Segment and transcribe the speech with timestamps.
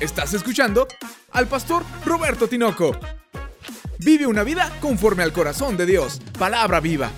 [0.00, 0.86] Estás escuchando
[1.32, 2.96] al pastor Roberto Tinoco.
[3.98, 6.20] Vive una vida conforme al corazón de Dios.
[6.38, 7.10] Palabra viva.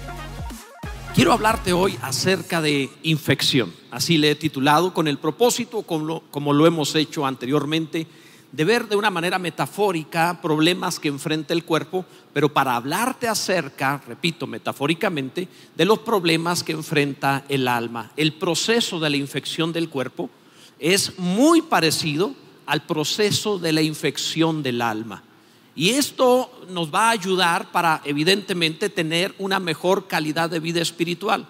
[1.14, 3.70] Quiero hablarte hoy acerca de infección.
[3.90, 8.06] Así le he titulado con el propósito, como lo, como lo hemos hecho anteriormente,
[8.50, 14.02] de ver de una manera metafórica problemas que enfrenta el cuerpo, pero para hablarte acerca,
[14.08, 18.10] repito, metafóricamente, de los problemas que enfrenta el alma.
[18.16, 20.30] El proceso de la infección del cuerpo
[20.78, 22.34] es muy parecido
[22.70, 25.24] al proceso de la infección del alma.
[25.74, 31.48] Y esto nos va a ayudar para, evidentemente, tener una mejor calidad de vida espiritual,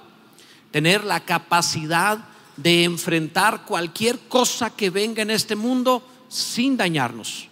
[0.70, 2.25] tener la capacidad
[2.56, 7.48] de enfrentar cualquier cosa que venga en este mundo sin dañarnos.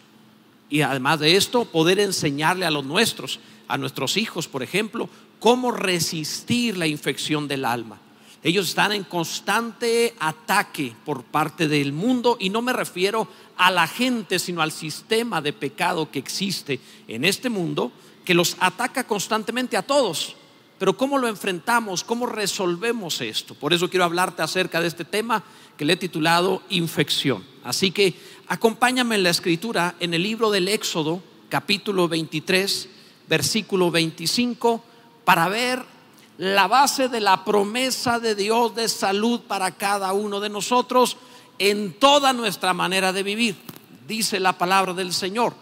[0.71, 5.73] Y además de esto, poder enseñarle a los nuestros, a nuestros hijos, por ejemplo, cómo
[5.73, 8.01] resistir la infección del alma.
[8.48, 13.87] Ellos están en constante ataque por parte del mundo y no me refiero a la
[13.87, 17.92] gente, sino al sistema de pecado que existe en este mundo,
[18.25, 20.34] que los ataca constantemente a todos.
[20.78, 22.03] Pero ¿cómo lo enfrentamos?
[22.03, 23.55] ¿Cómo resolvemos esto?
[23.55, 25.45] Por eso quiero hablarte acerca de este tema
[25.77, 27.45] que le he titulado infección.
[27.64, 28.14] Así que
[28.47, 32.89] acompáñame en la escritura en el libro del Éxodo, capítulo 23,
[33.28, 34.83] versículo 25,
[35.27, 35.98] para ver
[36.39, 41.17] la base de la promesa de Dios de salud para cada uno de nosotros
[41.58, 43.56] en toda nuestra manera de vivir.
[44.06, 45.55] Dice la palabra del Señor.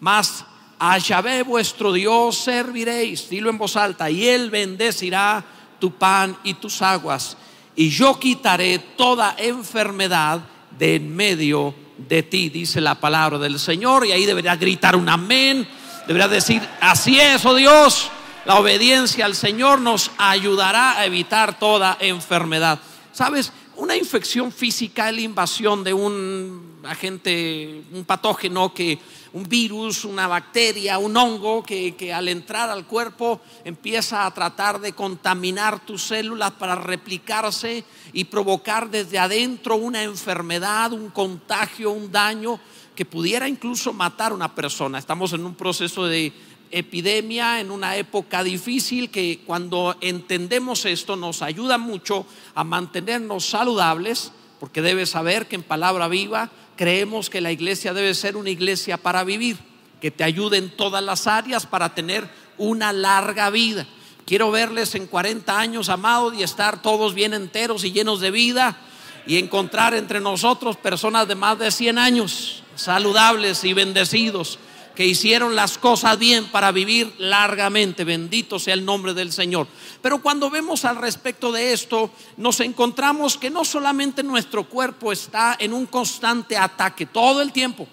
[0.00, 0.44] Mas
[0.78, 5.44] a Yahvé vuestro Dios serviréis, dilo en voz alta, y Él bendecirá
[5.78, 7.36] tu pan y tus aguas,
[7.76, 10.40] y yo quitaré toda enfermedad
[10.78, 15.08] de en medio de ti, dice la palabra del Señor, y ahí debería gritar un
[15.08, 15.68] amén,
[16.06, 18.10] debería decir, así es, oh Dios,
[18.44, 22.78] la obediencia al Señor nos ayudará a evitar toda enfermedad.
[23.12, 23.52] ¿Sabes?
[23.76, 28.98] Una infección física es la invasión de un agente, un patógeno que
[29.32, 34.80] un virus, una bacteria, un hongo que, que, al entrar al cuerpo empieza a tratar
[34.80, 42.10] de contaminar tus células para replicarse y provocar desde adentro una enfermedad, un contagio, un
[42.10, 42.58] daño
[42.94, 44.98] que pudiera incluso matar a una persona.
[44.98, 46.32] Estamos en un proceso de
[46.70, 54.32] epidemia, en una época difícil, que cuando entendemos esto nos ayuda mucho a mantenernos saludables,
[54.58, 58.96] porque debes saber que en palabra viva creemos que la iglesia debe ser una iglesia
[58.96, 59.58] para vivir,
[60.00, 63.86] que te ayude en todas las áreas para tener una larga vida.
[64.24, 68.78] Quiero verles en 40 años, amados, y estar todos bien enteros y llenos de vida
[69.26, 74.58] y encontrar entre nosotros personas de más de 100 años, saludables y bendecidos
[75.00, 78.04] que hicieron las cosas bien para vivir largamente.
[78.04, 79.66] Bendito sea el nombre del Señor.
[80.02, 85.56] Pero cuando vemos al respecto de esto, nos encontramos que no solamente nuestro cuerpo está
[85.58, 87.88] en un constante ataque todo el tiempo.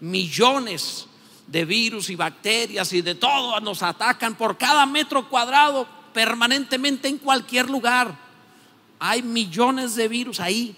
[0.00, 1.06] Millones
[1.46, 7.18] de virus y bacterias y de todo nos atacan por cada metro cuadrado permanentemente en
[7.18, 8.12] cualquier lugar.
[8.98, 10.74] Hay millones de virus ahí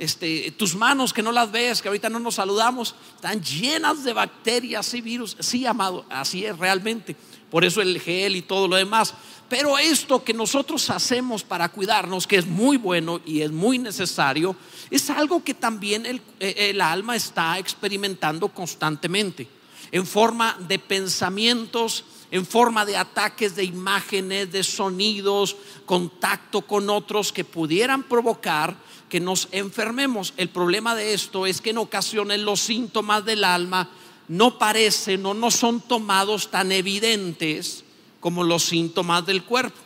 [0.00, 4.14] este, tus manos que no las ves, que ahorita no nos saludamos, están llenas de
[4.14, 5.36] bacterias y virus.
[5.40, 7.14] Sí, amado, así es realmente.
[7.50, 9.12] Por eso el gel y todo lo demás.
[9.50, 14.56] Pero esto que nosotros hacemos para cuidarnos, que es muy bueno y es muy necesario,
[14.90, 19.48] es algo que también el, eh, el alma está experimentando constantemente,
[19.92, 27.32] en forma de pensamientos, en forma de ataques de imágenes, de sonidos, contacto con otros
[27.32, 30.32] que pudieran provocar que nos enfermemos.
[30.38, 33.90] El problema de esto es que en ocasiones los síntomas del alma
[34.28, 37.84] no parecen o no son tomados tan evidentes
[38.20, 39.76] como los síntomas del cuerpo.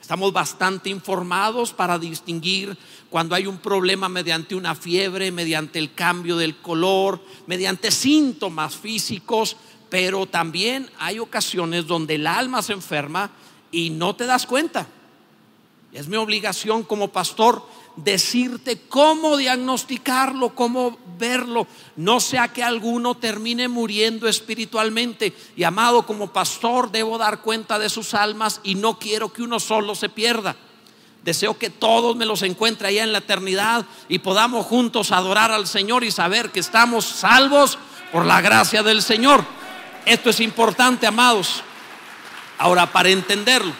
[0.00, 2.76] Estamos bastante informados para distinguir
[3.10, 9.56] cuando hay un problema mediante una fiebre, mediante el cambio del color, mediante síntomas físicos,
[9.88, 13.30] pero también hay ocasiones donde el alma se enferma
[13.72, 14.86] y no te das cuenta.
[15.92, 17.64] Es mi obligación como pastor
[17.96, 21.66] decirte cómo diagnosticarlo, cómo verlo,
[21.96, 25.34] no sea que alguno termine muriendo espiritualmente.
[25.56, 29.60] Y amado, como pastor debo dar cuenta de sus almas y no quiero que uno
[29.60, 30.56] solo se pierda.
[31.22, 35.66] Deseo que todos me los encuentre allá en la eternidad y podamos juntos adorar al
[35.66, 37.78] Señor y saber que estamos salvos
[38.10, 39.44] por la gracia del Señor.
[40.06, 41.62] Esto es importante, amados.
[42.56, 43.72] Ahora, para entenderlo,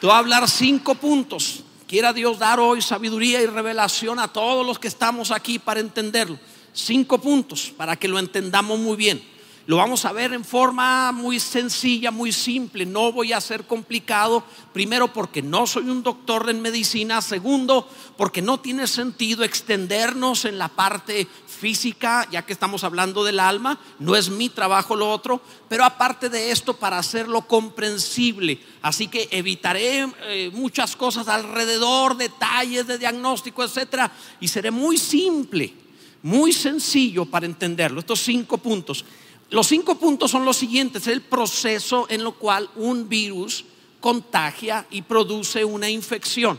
[0.00, 4.66] te voy a hablar cinco puntos Quiera Dios dar hoy sabiduría y revelación a todos
[4.66, 6.38] los que estamos aquí para entenderlo.
[6.72, 9.22] Cinco puntos para que lo entendamos muy bien.
[9.66, 12.84] Lo vamos a ver en forma muy sencilla, muy simple.
[12.84, 14.42] No voy a ser complicado.
[14.72, 17.22] Primero porque no soy un doctor en medicina.
[17.22, 23.38] Segundo porque no tiene sentido extendernos en la parte física, ya que estamos hablando del
[23.38, 23.78] alma.
[24.00, 25.40] No es mi trabajo lo otro.
[25.68, 28.58] Pero aparte de esto, para hacerlo comprensible.
[28.82, 34.10] Así que evitaré eh, muchas cosas alrededor, detalles de diagnóstico, etcétera.
[34.40, 35.72] Y seré muy simple,
[36.20, 38.00] muy sencillo para entenderlo.
[38.00, 39.04] Estos cinco puntos.
[39.52, 43.66] Los cinco puntos son los siguientes, el proceso en lo cual un virus
[44.00, 46.58] contagia y produce una infección.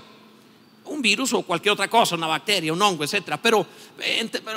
[0.86, 3.42] Un virus o cualquier otra cosa, una bacteria, un hongo, etcétera.
[3.42, 3.66] Pero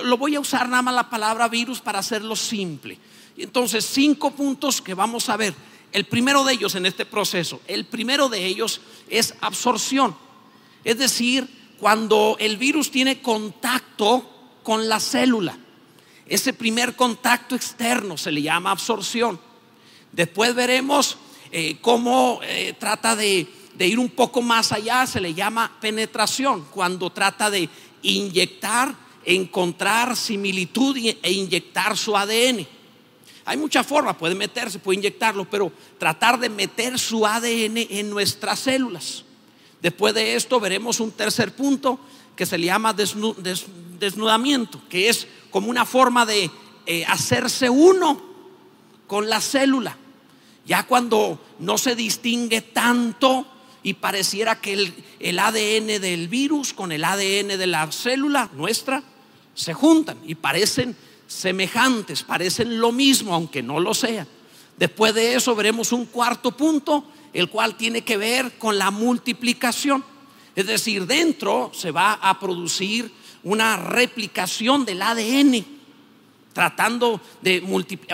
[0.05, 2.99] lo voy a usar nada más la palabra virus para hacerlo simple.
[3.39, 5.55] Entonces, cinco puntos que vamos a ver.
[5.91, 10.15] El primero de ellos en este proceso, el primero de ellos es absorción.
[10.85, 11.49] Es decir,
[11.81, 14.29] cuando el virus tiene contacto
[14.63, 15.59] con la célula.
[16.29, 19.39] Ese primer contacto externo se le llama absorción.
[20.13, 21.19] Después veremos
[21.53, 23.47] eh, cómo eh, trata de,
[23.79, 27.69] ir un poco más allá, se le llama penetración, cuando trata de
[28.03, 28.95] inyectar,
[29.25, 32.67] encontrar similitud e inyectar su ADN.
[33.45, 38.59] Hay muchas formas, puede meterse, puede inyectarlo, pero tratar de meter su ADN en nuestras
[38.59, 39.25] células.
[39.81, 42.01] Después de esto veremos un tercer punto
[42.35, 46.51] que se le llama desnudamiento, que es como una forma de
[46.85, 48.21] eh, hacerse uno
[49.07, 49.97] con la célula.
[50.67, 53.47] Ya cuando no se distingue tanto
[53.83, 59.03] y pareciera que el, el ADN del virus con el ADN de la célula nuestra
[59.55, 60.95] se juntan y parecen
[61.27, 64.27] semejantes, parecen lo mismo, aunque no lo sea.
[64.77, 70.05] Después de eso veremos un cuarto punto, el cual tiene que ver con la multiplicación.
[70.55, 73.11] Es decir, dentro se va a producir
[73.47, 75.65] una replicación del ADN,
[76.53, 77.63] tratando de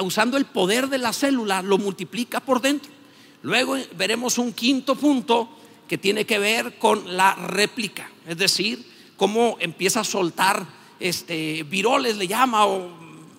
[0.03, 2.93] usando el poder de la célula, lo multiplica por dentro.
[3.41, 5.49] Luego veremos un quinto punto
[5.89, 8.87] que tiene que ver con la réplica, es decir,
[9.17, 10.67] cómo empieza a soltar
[11.01, 12.91] este viroles le llama o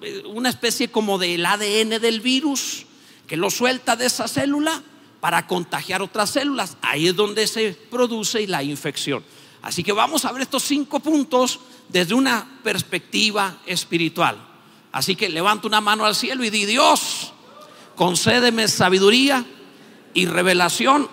[0.01, 2.88] eh, una especie como del ADN del virus
[3.28, 4.81] que lo suelta de esa célula
[5.19, 6.75] para contagiar otras células.
[6.81, 9.24] Ahí es donde se produce la infección.
[9.63, 11.60] Así que vamos a ver estos cinco puntos
[11.94, 14.36] desde una perspectiva espiritual.
[14.92, 17.31] Así que levanta una mano al cielo y di, Dios,
[17.95, 19.45] concédeme sabiduría
[20.16, 21.07] y revelación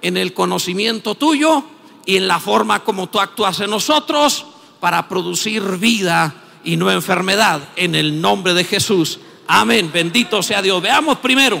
[0.00, 1.64] en el conocimiento tuyo
[2.06, 4.46] y en la forma como tú actúas en nosotros
[4.78, 9.18] para producir vida y no enfermedad en el nombre de Jesús.
[9.48, 10.80] Amén, bendito sea Dios.
[10.80, 11.60] Veamos primero,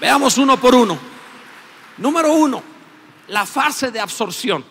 [0.00, 0.98] veamos uno por uno.
[1.98, 2.64] Número uno,
[3.28, 4.64] la fase de absorción.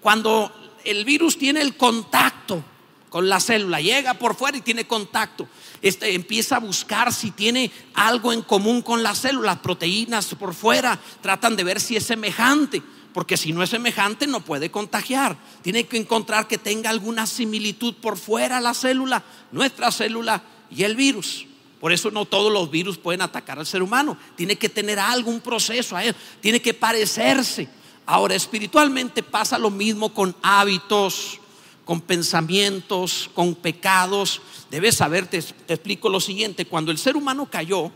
[0.00, 2.62] Cuando el virus tiene el contacto
[3.10, 5.48] con la célula, llega por fuera y tiene contacto.
[5.82, 10.98] Este, empieza a buscar si tiene algo en común con la célula, proteínas por fuera,
[11.20, 12.82] tratan de ver si es semejante,
[13.12, 15.36] porque si no es semejante no puede contagiar.
[15.62, 20.94] Tiene que encontrar que tenga alguna similitud por fuera la célula, nuestra célula y el
[20.94, 21.46] virus.
[21.80, 24.16] Por eso no todos los virus pueden atacar al ser humano.
[24.36, 27.68] Tiene que tener algún proceso a él, tiene que parecerse.
[28.06, 31.38] Ahora, espiritualmente pasa lo mismo con hábitos,
[31.84, 34.40] con pensamientos, con pecados.
[34.70, 37.90] Debes saber, te, explico lo siguiente, cuando el ser humano cayó,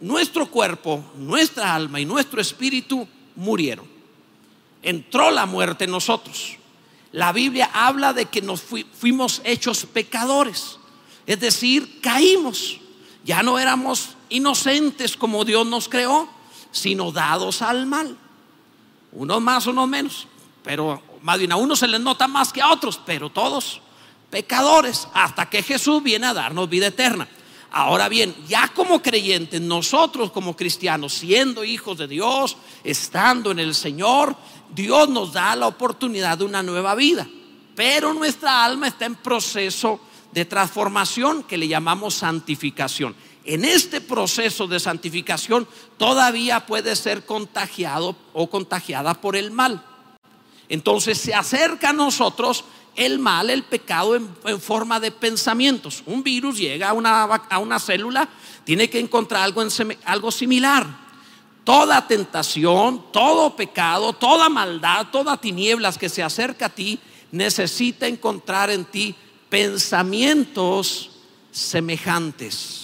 [0.00, 3.86] nuestro cuerpo, nuestra alma y nuestro espíritu murieron.
[4.82, 6.56] Entró la muerte en nosotros.
[7.12, 10.78] La Biblia habla de que nos fuimos hechos pecadores,
[11.26, 12.78] es decir, caímos.
[13.24, 16.28] Ya no éramos inocentes como Dios nos creó,
[16.72, 18.16] sino dados al mal.
[19.12, 20.26] Unos más, unos menos.
[20.62, 23.80] Pero más bien a unos se les nota más que a otros, pero todos
[24.32, 27.28] pecadores, hasta que Jesús viene a darnos vida eterna.
[27.70, 33.74] Ahora bien, ya como creyentes, nosotros como cristianos, siendo hijos de Dios, estando en el
[33.74, 34.34] Señor,
[34.74, 37.28] Dios nos da la oportunidad de una nueva vida.
[37.76, 40.00] Pero nuestra alma está en proceso
[40.32, 48.16] de transformación que le llamamos santificación en este proceso de santificación todavía puede ser contagiado
[48.32, 49.84] o contagiada por el mal.
[50.68, 56.02] Entonces se acerca a nosotros el mal, el pecado en, forma de pensamientos.
[56.06, 58.28] Un virus llega a una, a una célula,
[58.64, 59.62] tiene que encontrar algo,
[60.04, 60.86] algo similar.
[61.64, 66.98] Toda tentación, todo pecado, toda maldad, toda tinieblas que se acerca a ti,
[67.30, 69.14] necesita encontrar en ti
[69.48, 71.10] pensamientos
[71.50, 72.81] semejantes.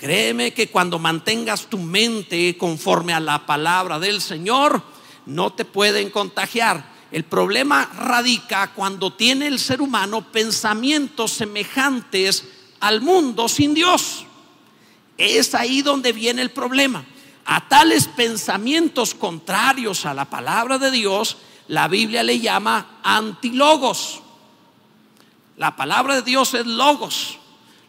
[0.00, 4.82] Créeme que cuando mantengas tu mente conforme a la palabra del Señor,
[5.26, 6.82] no te pueden contagiar.
[7.12, 12.44] El problema radica cuando tiene el ser humano pensamientos semejantes
[12.80, 14.24] al mundo sin Dios.
[15.18, 17.04] Es ahí donde viene el problema.
[17.44, 21.36] A tales pensamientos contrarios a la palabra de Dios,
[21.68, 24.22] la Biblia le llama antilogos.
[25.58, 27.39] La palabra de Dios es logos.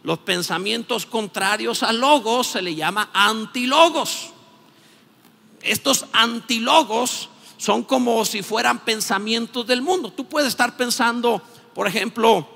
[0.02, 4.30] Los pensamientos contrarios a logos se le llama antilogos.
[5.62, 10.12] Estos antilogos son como si fueran pensamientos del mundo.
[10.12, 11.40] Tú puedes estar pensando,
[11.72, 12.48] por ejemplo,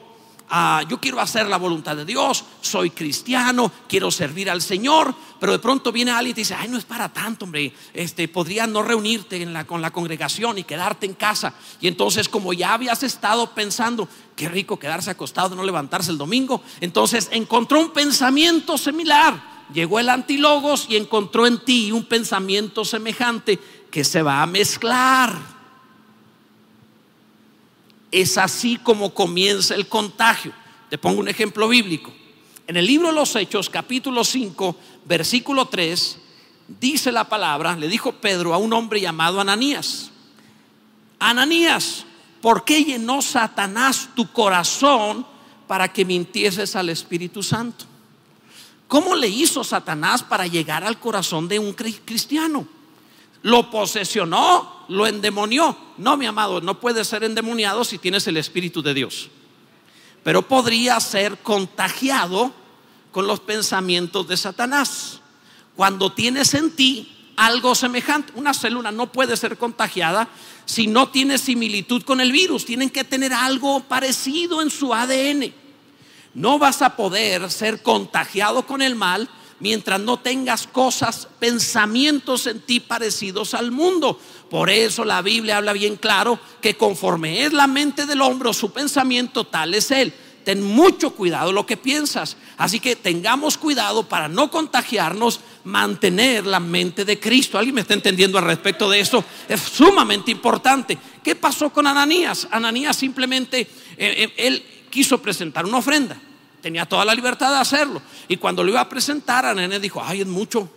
[0.50, 5.53] ah, yo quiero hacer la voluntad de Dios, soy cristiano, quiero servir al Señor, pero
[5.53, 8.69] de pronto viene alguien y te dice, ay, no es para tanto, hombre, este, podrías
[8.69, 11.55] no reunirte con la congregación y quedarte en casa.
[11.81, 16.62] Y entonces, como ya habías estado pensando, qué rico quedarse acostado, no levantarse el domingo,
[16.81, 19.57] entonces encontró un pensamiento similar.
[19.73, 23.59] Llegó el antilogos y encontró en ti un pensamiento semejante
[23.91, 25.55] que se va a mezclar.
[28.10, 30.52] Es así como comienza el contagio.
[30.88, 32.12] Te pongo un ejemplo bíblico.
[32.66, 36.18] En el libro de los Hechos, capítulo 5, versículo 3,
[36.80, 40.10] dice la palabra, le dijo Pedro a un hombre llamado Ananías,
[41.18, 42.04] Ananías,
[42.42, 45.26] ¿por qué llenó Satanás tu corazón
[45.66, 47.84] para que mintieses al Espíritu Santo?
[48.88, 52.68] ¿Cómo le hizo Satanás para llegar al corazón de un cristiano?
[53.47, 55.76] Lo posesionó, lo endemonió.
[55.99, 59.31] No, mi amado, no puede ser endemoniado si tienes el Espíritu de Dios
[60.26, 62.53] pero podría ser contagiado
[63.12, 65.21] con los pensamientos de Satanás.
[65.76, 70.29] Cuando tienes en ti algo semejante, una célula no puede ser contagiada
[70.65, 75.55] si no tiene similitud con el virus, tienen que tener algo parecido en su ADN.
[76.35, 82.60] No vas a poder ser contagiado con el mal mientras no tengas cosas, pensamientos en
[82.60, 84.18] ti parecidos al mundo.
[84.50, 88.70] Por eso la Biblia habla bien claro que conforme es la mente del hombre, su
[88.70, 90.12] pensamiento tal es él.
[90.44, 92.36] Ten mucho cuidado lo que piensas.
[92.56, 97.58] Así que tengamos cuidado para no contagiarnos, mantener la mente de Cristo.
[97.58, 99.25] ¿Alguien me está entendiendo al respecto de eso?
[99.48, 100.96] Es sumamente importante.
[101.25, 102.46] ¿Qué pasó con Ananías?
[102.52, 106.16] Ananías simplemente, eh, eh, él quiso presentar una ofrenda.
[106.66, 108.02] Tenía toda la libertad de hacerlo.
[108.26, 110.68] Y cuando lo iba a presentar, Ananías dijo, ay, es mucho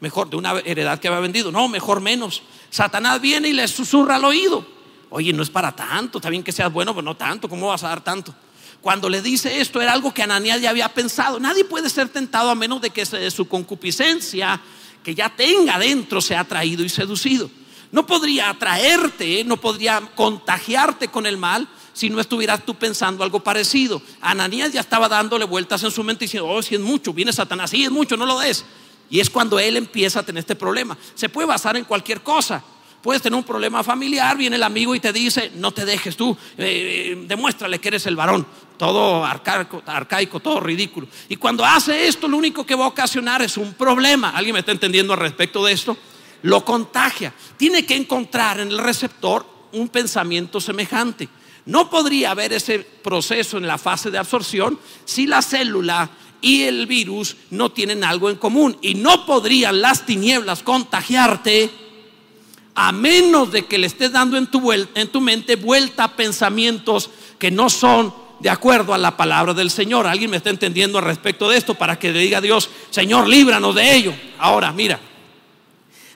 [0.00, 1.50] mejor de una heredad que había vendido.
[1.50, 2.42] No, mejor menos.
[2.68, 4.66] Satanás viene y le susurra al oído.
[5.08, 7.82] Oye, no es para tanto, está bien que seas bueno, pero no tanto, ¿cómo vas
[7.84, 8.34] a dar tanto?
[8.82, 11.40] Cuando le dice esto era algo que Ananías ya había pensado.
[11.40, 14.60] Nadie puede ser tentado a menos de que su concupiscencia
[15.02, 17.50] que ya tenga dentro sea atraído y seducido.
[17.92, 23.40] No podría atraerte, no podría contagiarte con el mal si no estuvieras tú pensando algo
[23.40, 24.02] parecido.
[24.20, 27.70] Ananías ya estaba dándole vueltas en su mente diciendo, oh, si es mucho, viene Satanás,
[27.70, 28.66] sí es mucho, no lo des.
[29.08, 30.98] Y es cuando él empieza a tener este problema.
[31.14, 32.62] Se puede basar en cualquier cosa.
[33.00, 36.34] Puedes tener un problema familiar, viene el amigo y te dice, no te dejes tú,
[36.56, 38.46] eh, eh, demuéstrale que eres el varón.
[38.78, 41.06] Todo arcaico, arcaico, todo ridículo.
[41.28, 44.30] Y cuando hace esto, lo único que va a ocasionar es un problema.
[44.30, 45.96] ¿Alguien me está entendiendo al respecto de esto?
[46.42, 47.34] Lo contagia.
[47.58, 51.28] Tiene que encontrar en el receptor un pensamiento semejante.
[51.66, 56.86] No podría haber ese proceso en la fase de absorción si la célula y el
[56.86, 58.76] virus no tienen algo en común.
[58.82, 61.70] Y no podrían las tinieblas contagiarte
[62.74, 67.08] a menos de que le estés dando en tu, en tu mente vuelta a pensamientos
[67.38, 70.06] que no son de acuerdo a la palabra del Señor.
[70.06, 73.26] ¿Alguien me está entendiendo al respecto de esto para que le diga a Dios, Señor,
[73.26, 74.12] líbranos de ello?
[74.38, 75.00] Ahora, mira,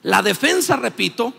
[0.02, 1.32] la defensa, repito,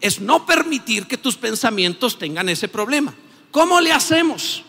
[0.00, 3.12] es no permitir que tus pensamientos tengan ese problema.
[3.50, 4.62] ¿Cómo le hacemos?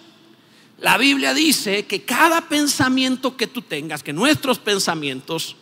[0.80, 5.56] La Biblia dice que cada pensamiento que tú tengas, que nuestros pensamientos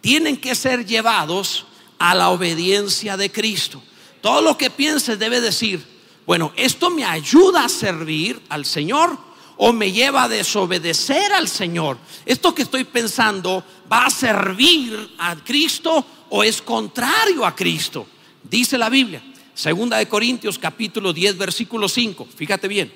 [0.00, 1.66] tienen que ser llevados
[1.98, 3.82] a la obediencia de Cristo.
[4.20, 5.82] Todo lo que pienses debe decir,
[6.26, 9.18] bueno, esto me ayuda a servir al Señor
[9.56, 11.98] o me lleva a desobedecer al Señor.
[12.26, 18.06] Esto que estoy pensando va a servir a Cristo o es contrario a Cristo.
[18.42, 19.22] Dice la Biblia,
[19.58, 22.28] segunda de Corintios capítulo 10 versículo 5.
[22.36, 22.92] Fíjate bien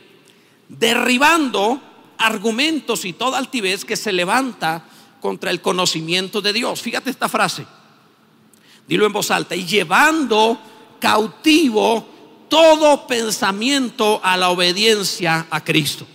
[0.69, 1.83] derribando
[2.19, 4.85] argumentos y toda altivez que se levanta
[5.21, 6.81] contra el conocimiento de Dios.
[6.81, 7.67] Fíjate esta frase,
[8.87, 10.59] dilo en voz alta, y llevando
[11.01, 12.09] cautivo
[12.49, 16.07] todo pensamiento a la obediencia a Cristo.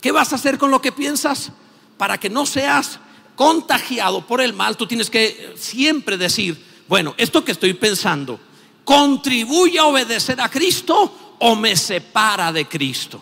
[0.00, 1.52] ¿Qué vas a hacer con lo que piensas?
[1.98, 2.98] Para que no seas
[3.36, 8.40] contagiado por el mal, tú tienes que siempre decir, bueno, esto que estoy pensando,
[8.88, 13.20] ¿contribuye a obedecer a Cristo o me separa de Cristo.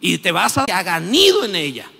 [0.00, 1.90] Y te vas a haga nido en ella.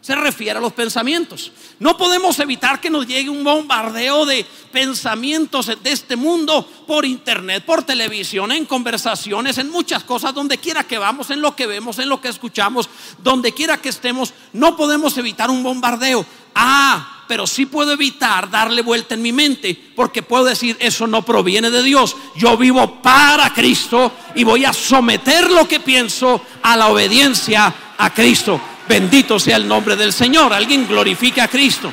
[0.00, 1.50] se refiere a los pensamientos.
[1.80, 7.64] No podemos evitar que nos llegue un bombardeo de pensamientos de este mundo por internet,
[7.64, 11.98] por televisión, en conversaciones, en muchas cosas, donde quiera que vamos, en lo que vemos,
[11.98, 16.24] en lo que escuchamos, donde quiera que estemos, no podemos evitar un bombardeo.
[16.58, 21.22] Ah, pero sí puedo evitar darle vuelta en mi mente, porque puedo decir, eso no
[21.22, 22.16] proviene de Dios.
[22.34, 28.14] Yo vivo para Cristo y voy a someter lo que pienso a la obediencia a
[28.14, 28.58] Cristo.
[28.88, 30.54] Bendito sea el nombre del Señor.
[30.54, 31.92] Alguien glorifica a Cristo.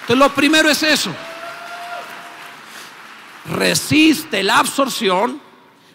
[0.00, 1.14] Entonces lo primero es eso.
[3.50, 5.40] Resiste la absorción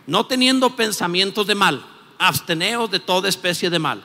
[0.06, 1.84] no teniendo pensamientos de mal.
[2.20, 4.04] Absteneos de toda especie de mal.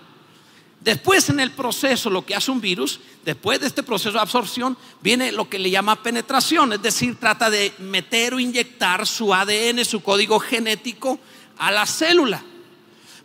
[0.80, 4.78] Después en el proceso, lo que hace un virus, después de este proceso de absorción,
[5.02, 9.84] viene lo que le llama penetración, es decir, trata de meter o inyectar su ADN,
[9.84, 11.18] su código genético
[11.58, 12.42] a la célula.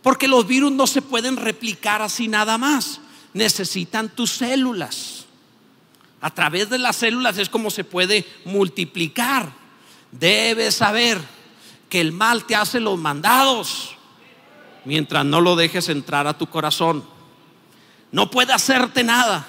[0.02, 3.00] Porque los virus no se pueden replicar así nada más
[3.34, 5.26] necesitan tus células.
[6.22, 9.52] A través de las células es como se puede multiplicar.
[10.10, 11.20] Debes saber
[11.90, 13.96] que el mal te hace los mandados
[14.86, 17.04] mientras no lo dejes entrar a tu corazón.
[18.14, 19.44] No puede hacerte nada,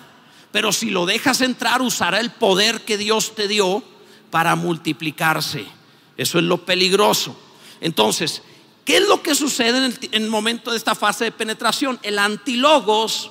[0.51, 3.83] pero si lo dejas entrar usará el poder que Dios te dio
[4.31, 5.67] para multiplicarse.
[6.17, 7.39] Eso es lo peligroso.
[7.79, 8.41] Entonces,
[8.83, 11.99] ¿qué es lo que sucede en el, en el momento de esta fase de penetración?
[12.01, 13.29] El antilogos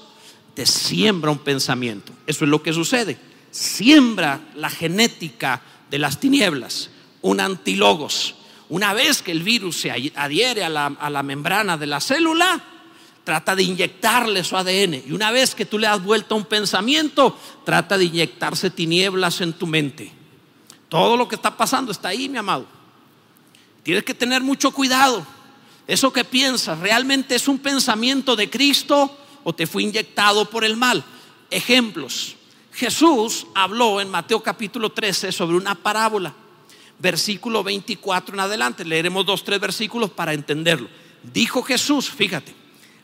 [0.54, 2.12] te siembra un pensamiento.
[2.28, 3.18] Eso es lo que sucede.
[3.50, 6.90] Siembra la genética de las tinieblas,
[7.22, 8.36] un antilogos.
[8.68, 12.62] Una vez que el virus se adhiere a la, membrana de la célula,
[13.24, 15.02] trata de inyectarle su ADN.
[15.06, 19.40] Y una vez que tú le das vuelta a un pensamiento, trata de inyectarse tinieblas
[19.40, 20.12] en tu mente.
[20.88, 22.66] Todo lo que está pasando está ahí, mi amado.
[23.82, 25.26] Tienes que tener mucho cuidado.
[25.86, 30.76] Eso que piensas, ¿realmente es un pensamiento de Cristo o te fue inyectado por el
[30.76, 31.04] mal.
[31.50, 32.36] Ejemplos.
[32.72, 36.34] Jesús habló en Mateo capítulo 13 sobre una parábola,
[36.98, 38.84] versículo 24 en adelante.
[38.84, 40.88] Leeremos dos, tres versículos para entenderlo.
[41.22, 42.54] Dijo Jesús, fíjate,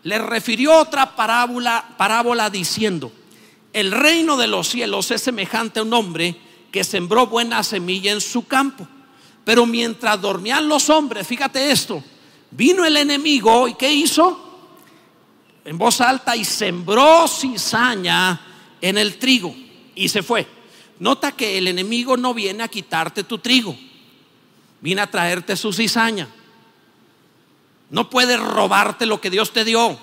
[0.02, 3.12] le refirió otra parábola, parábola diciendo,
[3.73, 6.37] el reino de los cielos es semejante a un hombre
[6.73, 8.87] que sembró buena semilla en su campo.
[9.45, 12.02] Pero mientras dormían los hombres, fíjate esto,
[12.50, 14.50] vino el enemigo y ¿qué hizo?
[15.64, 18.40] en voz alta y sembró cizaña
[18.81, 19.55] en el trigo
[19.94, 20.46] y se fue.
[20.98, 23.77] Nota que el enemigo no viene a quitarte tu trigo,
[24.81, 26.29] viene a traerte su cizaña.
[27.90, 29.98] No puede robarte lo que Dios te dio.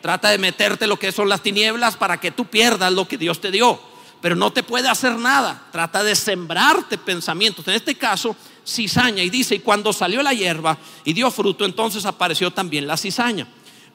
[0.00, 3.40] Trata de meterte lo que son las tinieblas para que tú pierdas lo que Dios
[3.40, 3.80] te dio.
[4.20, 5.68] Pero no te puede hacer nada.
[5.72, 7.66] Trata de sembrarte pensamientos.
[7.68, 9.22] En este caso, cizaña.
[9.22, 13.46] Y dice, y cuando salió la hierba y dio fruto, entonces apareció también la cizaña.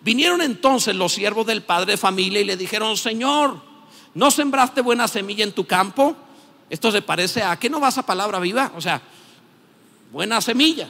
[0.02, 3.62] Vinieron entonces los siervos del padre de familia y le dijeron, Señor,
[4.14, 6.16] ¿no sembraste buena semilla en tu campo?
[6.70, 8.72] Esto se parece a, ¿qué no vas a palabra viva?
[8.76, 9.02] O sea,
[10.12, 10.90] buena semilla,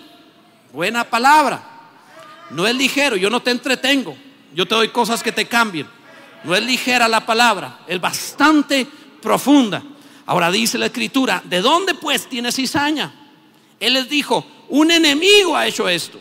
[0.73, 1.76] buena palabra.
[2.49, 4.15] No es ligero, yo no te entretengo,
[4.53, 5.87] yo te doy cosas que te cambien.
[6.43, 8.87] No es ligera la palabra, es bastante
[9.21, 9.83] profunda.
[10.25, 13.13] Ahora dice la escritura, ¿de dónde pues tienes cizaña?
[13.79, 16.19] Él les dijo, un enemigo ha hecho esto.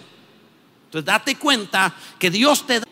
[0.87, 2.83] Entonces date cuenta que Dios te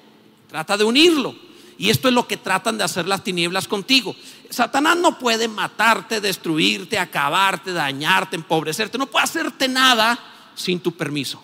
[0.49, 1.35] trata de unirlo.
[1.77, 4.14] Y esto es lo que tratan de hacer las tinieblas contigo.
[4.49, 8.97] Satanás no puede matarte, destruirte, acabarte, dañarte, empobrecerte.
[8.97, 10.18] No puede hacerte nada
[10.55, 11.42] sin tu permiso.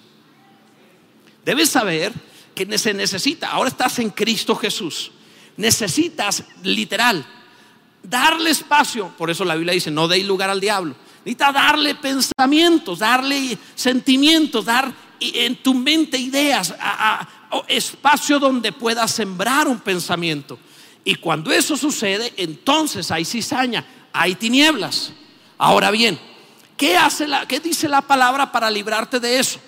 [1.45, 2.13] Debes saber
[2.55, 5.13] que se necesita, ahora estás en Cristo Jesús.
[5.57, 7.25] Necesitas literal
[8.03, 9.09] darle espacio.
[9.17, 10.95] Por eso la Biblia dice, no deis lugar al diablo.
[11.25, 16.75] Necesita darle pensamientos, darle sentimientos, dar en tu mente ideas,
[17.69, 20.59] espacio donde puedas sembrar un pensamiento.
[21.05, 25.13] Y cuando eso sucede, entonces hay cizaña, hay tinieblas.
[25.59, 26.19] Ahora bien,
[26.77, 29.61] ¿qué, hace la, qué dice la palabra para librarte de eso?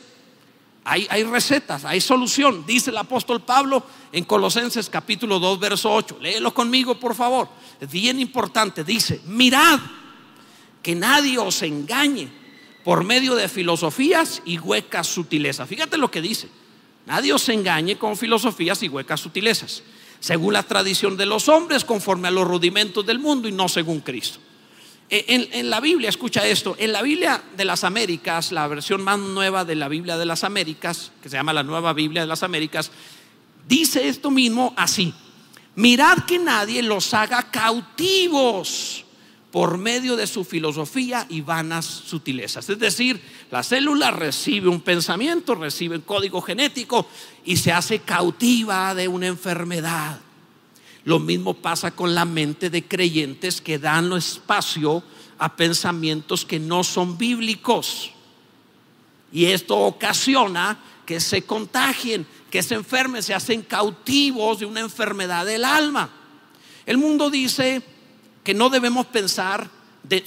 [0.84, 2.66] Hay, recetas, hay solución.
[2.66, 6.18] Dice el apóstol Pablo en Colosenses capítulo 2, verso 8.
[6.20, 7.48] Léelo conmigo, por favor.
[7.80, 8.82] Es bien importante.
[8.82, 9.78] Dice, mirad
[10.82, 12.28] que nadie os engañe
[12.82, 15.68] por medio de filosofías y huecas sutilezas.
[15.68, 16.48] Fíjate lo que dice.
[17.06, 19.82] Nadie os engañe con filosofías y huecas sutilezas,
[20.18, 24.00] según la tradición de los hombres, conforme a los rudimentos del mundo y no según
[24.00, 24.40] Cristo.
[25.12, 29.04] E, en, en, la Biblia, escucha esto, en la Biblia de las Américas, la versión
[29.04, 32.26] más nueva de la Biblia de las Américas, que se llama la Nueva Biblia de
[32.26, 32.90] las Américas,
[33.68, 35.12] dice esto mismo así,
[35.74, 39.04] mirad que nadie los haga cautivos
[39.50, 42.70] por medio de su filosofía y vanas sutilezas.
[42.70, 43.20] Es decir,
[43.50, 47.06] la célula recibe un pensamiento, recibe un código genético
[47.44, 50.20] y se hace cautiva de una enfermedad.
[51.04, 55.02] Lo mismo pasa con la mente de creyentes que dan espacio
[55.38, 58.12] a pensamientos que no son bíblicos.
[59.32, 65.44] Y esto ocasiona que se contagien, que se enfermen, se hacen cautivos de una enfermedad
[65.44, 66.10] del alma.
[66.86, 67.82] El mundo dice
[68.44, 69.68] que no debemos pensar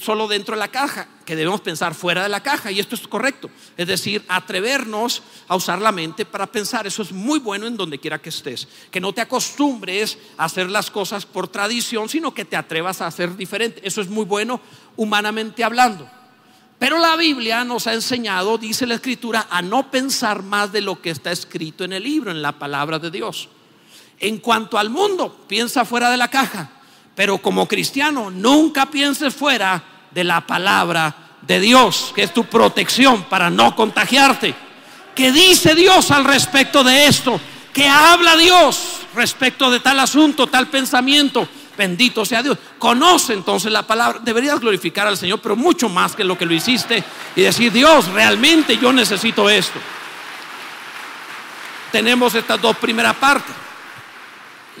[0.00, 3.06] solo dentro de la caja, que debemos pensar fuera de la caja, y esto es
[3.06, 3.50] correcto.
[3.76, 7.98] Es decir, atrevernos a usar la mente para pensar, eso es muy bueno en donde
[7.98, 8.66] quiera que estés.
[8.90, 13.06] Que no te acostumbres a hacer las cosas por tradición, sino que te atrevas a
[13.06, 13.80] hacer diferente.
[13.84, 14.60] Eso es muy bueno
[14.96, 16.08] humanamente hablando.
[16.78, 21.00] Pero la Biblia nos ha enseñado, dice la Escritura, a no pensar más de lo
[21.00, 23.48] que está escrito en el libro, en la palabra de Dios.
[24.18, 26.70] En cuanto al mundo, piensa fuera de la caja.
[27.16, 33.24] Pero como cristiano, nunca pienses fuera de la palabra de Dios, que es tu protección
[33.24, 34.54] para no contagiarte.
[35.14, 37.40] ¿Qué dice Dios al respecto de esto?
[37.72, 41.48] ¿Qué habla Dios respecto de tal asunto, tal pensamiento?
[41.76, 42.58] Bendito sea Dios.
[42.78, 44.20] Conoce entonces la palabra.
[44.22, 47.02] Deberías glorificar al Señor, pero mucho más que lo que lo hiciste
[47.34, 49.78] y decir, Dios, realmente yo necesito esto.
[51.92, 53.54] Tenemos estas dos primeras partes.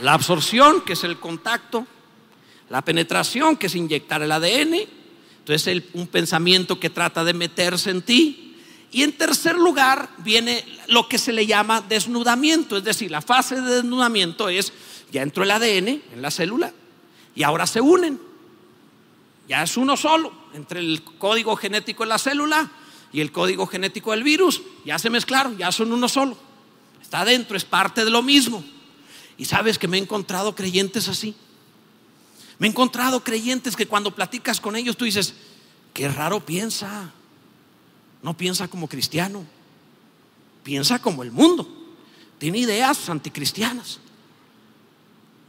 [0.02, 1.86] La absorción, que es el contacto,
[2.68, 4.74] la penetración, que es inyectar el ADN.
[5.38, 8.56] Entonces, un pensamiento que trata de meterse en ti.
[8.92, 12.76] Y en tercer lugar viene lo que se le llama desnudamiento.
[12.76, 14.72] Es decir, la fase de desnudamiento es,
[15.12, 16.72] ya entró el ADN en la célula
[17.34, 18.18] y ahora se unen.
[19.48, 22.70] Ya es uno solo entre el código genético de la célula
[23.12, 24.62] y el código genético del virus.
[24.84, 26.36] Ya se mezclaron, ya son uno solo.
[27.00, 28.64] Está adentro, es parte de lo mismo.
[29.38, 31.36] Y sabes que me he encontrado creyentes así.
[32.58, 35.34] Me he encontrado creyentes que cuando platicas con ellos tú dices,
[35.92, 37.12] qué raro piensa.
[38.22, 39.44] No piensa como cristiano,
[40.62, 41.68] piensa como el mundo.
[42.38, 44.00] Tiene ideas anticristianas.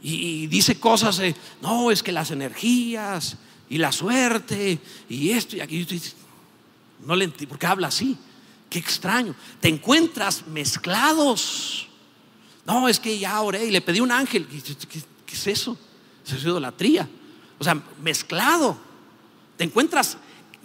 [0.00, 1.20] Y, dice cosas,
[1.60, 3.36] no, es que las energías
[3.68, 5.86] y la suerte y esto y aquello.
[7.04, 8.16] No le entiendo, ¿por qué habla así?
[8.70, 9.34] Qué extraño.
[9.60, 11.88] Te encuentras mezclados.
[12.66, 14.46] No, es que ya oré y le pedí un ángel.
[14.46, 15.76] qué es eso?
[16.36, 17.08] Es idolatría.
[17.58, 18.78] O sea, mezclado.
[19.56, 20.18] Te encuentras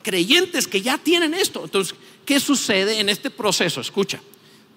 [0.03, 1.63] creyentes que ya tienen esto.
[1.63, 1.95] Entonces,
[2.25, 3.81] ¿qué sucede en este proceso?
[3.81, 4.21] Escucha,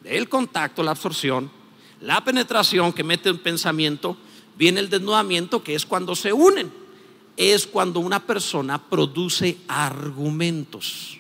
[0.05, 1.51] el contacto, la absorción,
[2.01, 4.17] la penetración que mete un pensamiento,
[4.57, 6.73] viene el desnudamiento que es cuando se unen.
[7.37, 11.19] Es cuando una persona produce argumentos.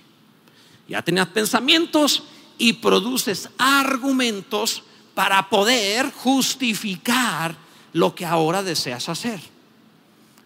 [0.88, 2.22] Ya tenías pensamientos
[2.57, 4.83] y produces argumentos
[5.14, 7.57] para poder justificar
[7.92, 9.40] lo que ahora deseas hacer.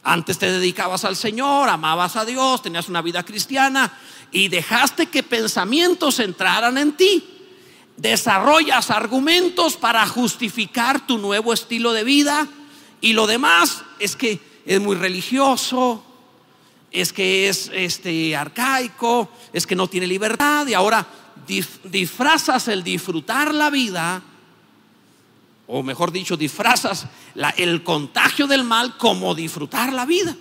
[0.02, 3.92] Antes te dedicabas al Señor, amabas a Dios, tenías una vida cristiana
[4.32, 7.24] y dejaste que pensamientos entraran en ti.
[7.96, 12.48] Desarrollas argumentos para justificar tu nuevo estilo de vida
[13.02, 16.02] y lo demás es que es muy religioso,
[16.90, 21.06] es que es este arcaico, es que no tiene libertad y ahora
[21.84, 24.22] disfrazas el disfrutar la vida
[25.72, 27.06] o mejor dicho, disfrazas
[27.56, 30.37] el contagio del mal como disfrutar la vida.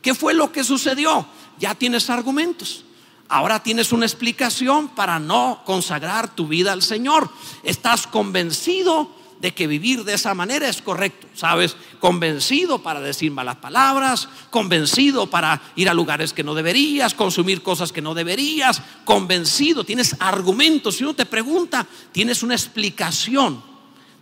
[0.00, 1.26] ¿Qué fue lo que sucedió?
[1.58, 2.84] Ya tienes argumentos.
[3.28, 7.30] Ahora tienes una explicación para no consagrar tu vida al Señor.
[7.62, 11.76] Estás convencido de que vivir de esa manera es correcto, ¿sabes?
[12.00, 17.92] Convencido para decir malas palabras, convencido para ir a lugares que no deberías, consumir cosas
[17.92, 20.96] que no deberías, convencido, tienes argumentos.
[20.96, 23.73] Si uno te pregunta, tienes una explicación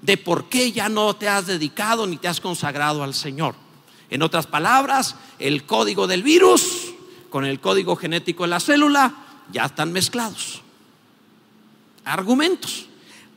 [0.02, 3.54] de por qué ya no te has dedicado ni te has consagrado al Señor.
[4.10, 6.92] En otras palabras, el código del virus
[7.30, 9.14] con el código genético de la célula
[9.50, 10.60] ya están mezclados.
[12.04, 12.86] Argumentos.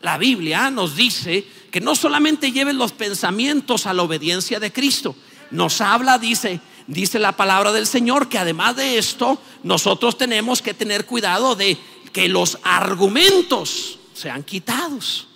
[0.01, 5.15] La Biblia nos dice que no solamente lleven los pensamientos a la obediencia de Cristo,
[5.51, 10.73] nos habla, dice, dice la palabra del Señor, que además de esto, nosotros tenemos que
[10.73, 11.77] tener cuidado de
[12.11, 15.27] que los argumentos sean quitados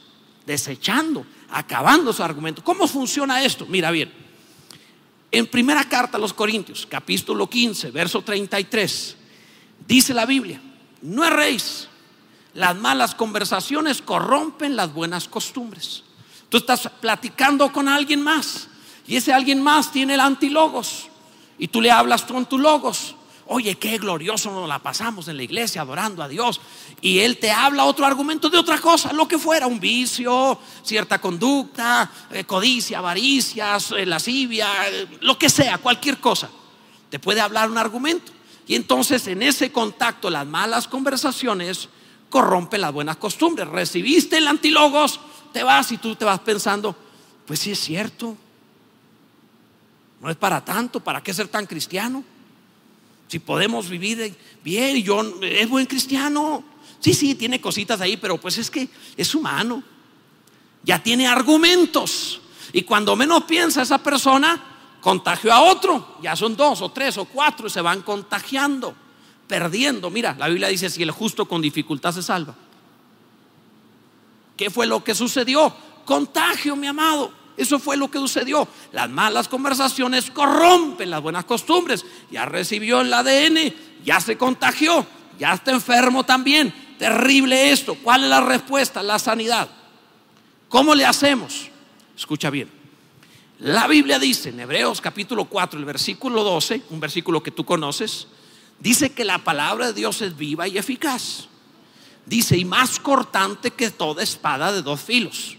[0.50, 2.64] desechando, acabando su argumento.
[2.64, 3.68] ¿Cómo funciona esto?
[3.68, 4.12] Mira bien,
[5.32, 9.16] en primera carta a los Corintios, capítulo 15, verso 33,
[9.88, 10.60] dice la Biblia,
[11.04, 11.88] no erréis,
[12.56, 16.04] las malas conversaciones corrompen las buenas costumbres.
[16.50, 18.70] Tú estás platicando con alguien más
[19.06, 21.10] y ese alguien más tiene el antilogos
[21.60, 23.14] y tú le hablas con tu logos
[23.52, 26.62] oye, qué glorioso nos la pasamos en la iglesia adorando a Dios.
[27.02, 31.20] Y Él te habla otro argumento de otra cosa, lo que fuera, un vicio, cierta
[31.20, 36.50] conducta, eh, codicia, avaricia, eh, lascivia, eh, lo que sea, cualquier cosa.
[37.10, 38.32] Te puede hablar un argumento.
[38.68, 41.90] Y entonces en ese contacto, las malas conversaciones
[42.30, 43.68] corrompen las buenas costumbres.
[43.68, 45.20] Recibiste el antilogos,
[45.52, 46.96] te vas y tú te vas pensando,
[47.48, 48.38] pues sí es cierto.
[50.22, 52.24] No es para tanto, ¿para qué ser tan cristiano?
[53.30, 56.64] Si podemos vivir bien yo es buen cristiano.
[57.00, 59.84] Sí, sí, tiene cositas ahí, pero pues es que es humano.
[60.84, 62.42] Ya tiene argumentos.
[62.74, 64.62] Y cuando menos piensa esa persona,
[65.00, 66.18] contagió a otro.
[66.24, 68.96] Ya son dos o tres o cuatro y se van contagiando,
[69.48, 70.10] perdiendo.
[70.10, 72.56] Mira, la Biblia dice, si el justo con dificultad se salva.
[74.58, 75.72] ¿Qué fue lo que sucedió?
[76.04, 77.32] Contagio, mi amado.
[77.60, 78.66] Eso fue lo que sucedió.
[78.94, 82.06] Las malas conversaciones corrompen las buenas costumbres.
[82.32, 83.74] Ya recibió el ADN,
[84.06, 85.06] ya se contagió,
[85.38, 86.74] ya está enfermo también.
[86.98, 87.96] Terrible esto.
[87.96, 89.04] ¿Cuál es la respuesta?
[89.04, 89.68] La sanidad.
[90.70, 91.68] ¿Cómo le hacemos?
[92.18, 92.72] Escucha bien.
[93.60, 98.28] La Biblia dice en Hebreos capítulo 4, el versículo 12, un versículo que tú conoces,
[98.80, 101.50] dice que la palabra de Dios es viva y eficaz.
[102.26, 105.59] Dice, y más cortante que toda espada de dos filos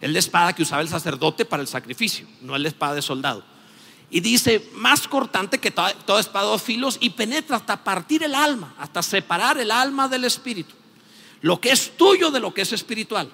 [0.00, 3.02] es la espada que usaba el sacerdote para el sacrificio, no es la espada de
[3.02, 3.44] soldado.
[4.10, 8.34] Y dice, más cortante que toda, espada de dos filos y penetra hasta partir el
[8.34, 10.74] alma, hasta separar el alma del espíritu.
[11.42, 13.30] Lo que es tuyo de lo que es espiritual.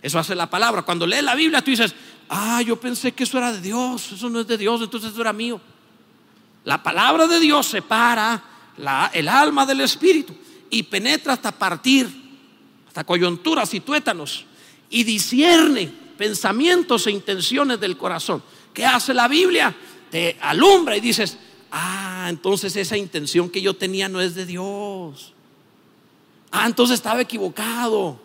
[0.00, 0.82] Eso hace la palabra.
[0.82, 1.94] Cuando lees la Biblia, tú dices,
[2.28, 5.20] ah, yo pensé que eso era de Dios, eso no es de Dios, entonces eso
[5.20, 5.60] era mío.
[6.64, 8.42] La palabra de Dios separa
[9.12, 10.34] el alma del espíritu
[10.70, 12.08] y penetra hasta partir,
[12.88, 14.46] hasta coyunturas y tuétanos
[14.92, 18.42] y discierne pensamientos e intenciones del corazón.
[18.72, 19.74] ¿Qué hace la Biblia?
[20.10, 21.38] Te alumbra y dices,
[21.72, 25.32] ah, entonces esa intención que yo tenía no es de Dios.
[26.52, 28.20] Ah, entonces estaba equivocado.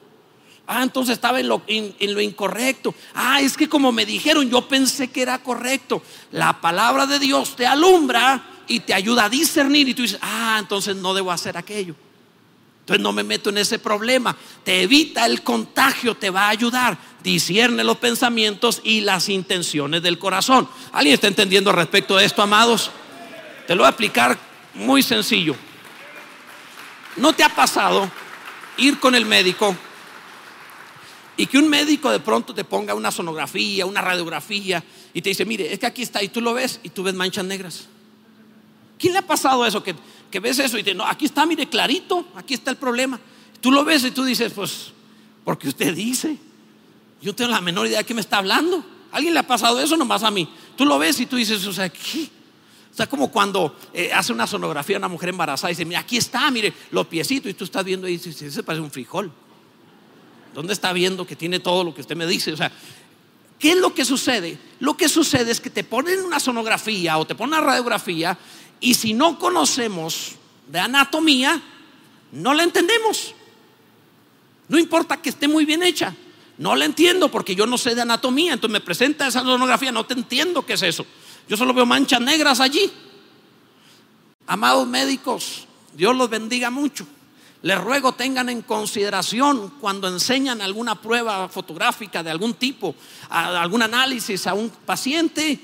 [0.67, 2.93] Ah, entonces estaba en lo, en lo, incorrecto.
[3.15, 6.03] Ah, es que como me dijeron, yo pensé que era correcto.
[6.33, 10.57] La palabra de Dios te alumbra y te ayuda a discernir y tú dices, ah,
[10.59, 11.95] entonces no debo hacer aquello.
[12.87, 14.33] Entonces no me meto en ese problema.
[14.63, 16.97] Te evita el contagio, te va a ayudar.
[17.21, 20.69] Discierne los pensamientos y las intenciones del corazón.
[20.93, 22.89] ¿Alguien está entendiendo respecto de esto, amados?
[23.67, 24.37] Te lo voy a explicar
[24.73, 25.53] muy sencillo.
[27.17, 28.09] ¿No te ha pasado
[28.77, 29.75] ir con el médico
[31.35, 34.81] y que un médico de pronto te ponga una sonografía, una radiografía
[35.13, 37.15] y te dice, mire, es que aquí está y tú lo ves y tú ves
[37.15, 37.89] manchas negras?
[38.97, 39.83] ¿Quién le ha pasado eso?
[39.83, 39.93] Que
[40.31, 43.19] que ves eso y te no, aquí está, mire, clarito, aquí está el problema.
[43.61, 44.91] Tú lo ves y tú dices, pues,
[45.43, 46.37] porque usted dice,
[47.21, 48.83] yo tengo la menor idea de qué me está hablando.
[49.11, 50.47] ¿Alguien le ha pasado eso nomás a mí?
[50.75, 52.29] Tú lo ves y tú dices, o sea, ¿qué?
[52.91, 55.99] O sea, como cuando eh, hace una sonografía a una mujer embarazada y dice, mira,
[55.99, 59.31] aquí está, mire, los piecitos, y tú estás viendo y dices, ese parece un frijol.
[60.53, 62.51] ¿Dónde está viendo que tiene todo lo que usted me dice?
[62.51, 62.71] O sea,
[63.59, 64.57] ¿qué es lo que sucede?
[64.79, 68.37] Lo que sucede es que te ponen una sonografía o te ponen una radiografía
[68.79, 70.35] y si no conocemos
[70.67, 71.61] de anatomía,
[72.31, 73.33] no la entendemos.
[74.67, 76.13] No importa que esté muy bien hecha.
[76.57, 78.53] No la entiendo porque yo no sé de anatomía.
[78.53, 81.05] Entonces me presenta esa sonografía, no te entiendo qué es eso.
[81.47, 82.91] Yo solo veo manchas negras allí.
[84.47, 87.05] Amados médicos, Dios los bendiga mucho.
[87.61, 92.95] Les ruego tengan en consideración cuando enseñan alguna prueba fotográfica de algún tipo,
[93.29, 95.59] algún análisis a un paciente,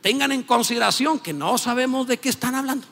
[0.00, 2.86] tengan en consideración que no sabemos de qué están hablando.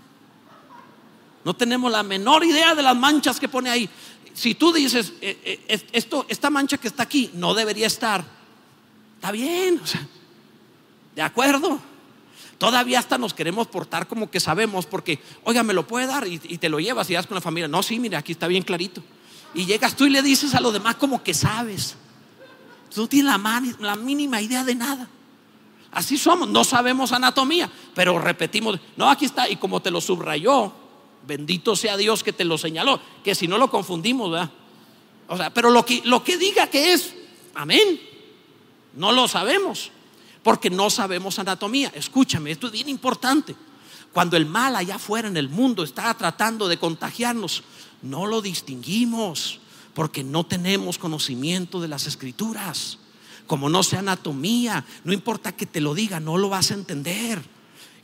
[1.44, 3.88] No tenemos la menor idea de las manchas que pone ahí.
[4.32, 8.24] Si tú dices, eh, eh, esto, esta mancha que está aquí no debería estar,
[9.16, 10.06] está bien, o sea,
[11.14, 11.80] de acuerdo.
[12.58, 16.38] Todavía hasta nos queremos portar como que sabemos, porque, oiga, me lo puede dar y,
[16.38, 17.68] te lo llevas y das con la familia.
[17.68, 19.02] No, sí, mire, aquí está bien clarito.
[19.54, 21.96] Y llegas tú y le dices a los demás como que sabes.
[22.92, 25.08] Tú no tienes la, la mínima idea de nada.
[25.94, 30.72] Así somos, no sabemos anatomía, pero repetimos, no, aquí está, y como te lo subrayó,
[31.26, 34.50] bendito sea Dios que te lo señaló, que si no lo confundimos, ¿verdad?
[35.28, 37.14] O sea, pero lo que, lo que diga que es,
[37.54, 38.00] amén,
[38.96, 39.92] no lo sabemos,
[40.42, 41.92] porque no sabemos anatomía.
[41.94, 43.54] Escúchame, esto es bien importante.
[44.12, 47.62] Cuando el mal allá afuera en el mundo está tratando de contagiarnos,
[48.02, 49.60] no lo distinguimos,
[49.94, 52.98] porque no tenemos conocimiento de las escrituras
[53.46, 57.42] como no sea anatomía, no importa que te lo diga, no lo vas a entender.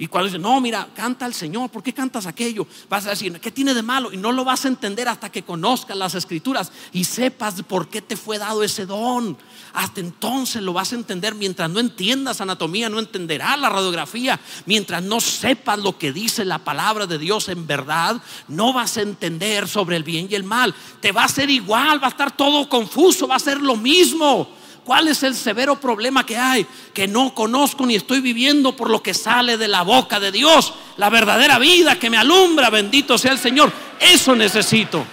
[0.00, 2.66] Y cuando dice, no, mira, canta al Señor, ¿por qué cantas aquello?
[2.88, 4.10] Vas a decir, ¿qué tiene de malo?
[4.10, 8.00] Y no lo vas a entender hasta que conozcas las escrituras y sepas por qué
[8.00, 9.36] te fue dado ese don.
[9.74, 11.34] Hasta entonces lo vas a entender.
[11.34, 14.40] Mientras no entiendas anatomía, no entenderás la radiografía.
[14.64, 19.02] Mientras no sepas lo que dice la palabra de Dios en verdad, no vas a
[19.02, 20.74] entender sobre el bien y el mal.
[21.02, 24.59] Te va a ser igual, va a estar todo confuso, va a ser lo mismo.
[24.84, 26.66] ¿Cuál es el severo problema que hay?
[26.92, 30.74] Que no conozco ni estoy viviendo por lo que sale de la boca de Dios.
[30.96, 33.72] La verdadera vida que me alumbra, bendito sea el Señor.
[34.00, 35.04] Eso necesito.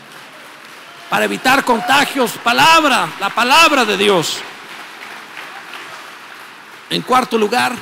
[1.10, 4.38] Para evitar contagios, palabra, la palabra de Dios.
[6.90, 7.76] En cuarto lugar,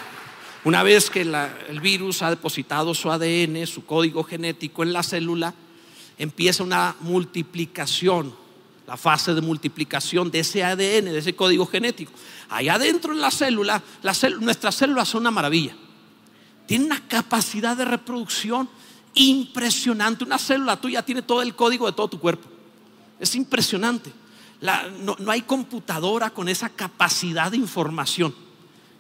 [0.65, 5.53] Una vez que el virus ha depositado su ADN, su código genético en la célula,
[6.17, 8.35] empieza una multiplicación,
[8.87, 12.11] la fase de multiplicación de ese ADN, de ese código genético.
[12.49, 13.81] Allá adentro en la célula,
[14.39, 15.75] nuestras células son una maravilla.
[16.67, 18.69] Tienen una capacidad de reproducción
[19.15, 20.23] impresionante.
[20.23, 22.47] Una célula tuya tiene todo el código de todo tu cuerpo.
[23.19, 24.11] Es impresionante.
[25.01, 28.33] no, no hay computadora con esa capacidad de información.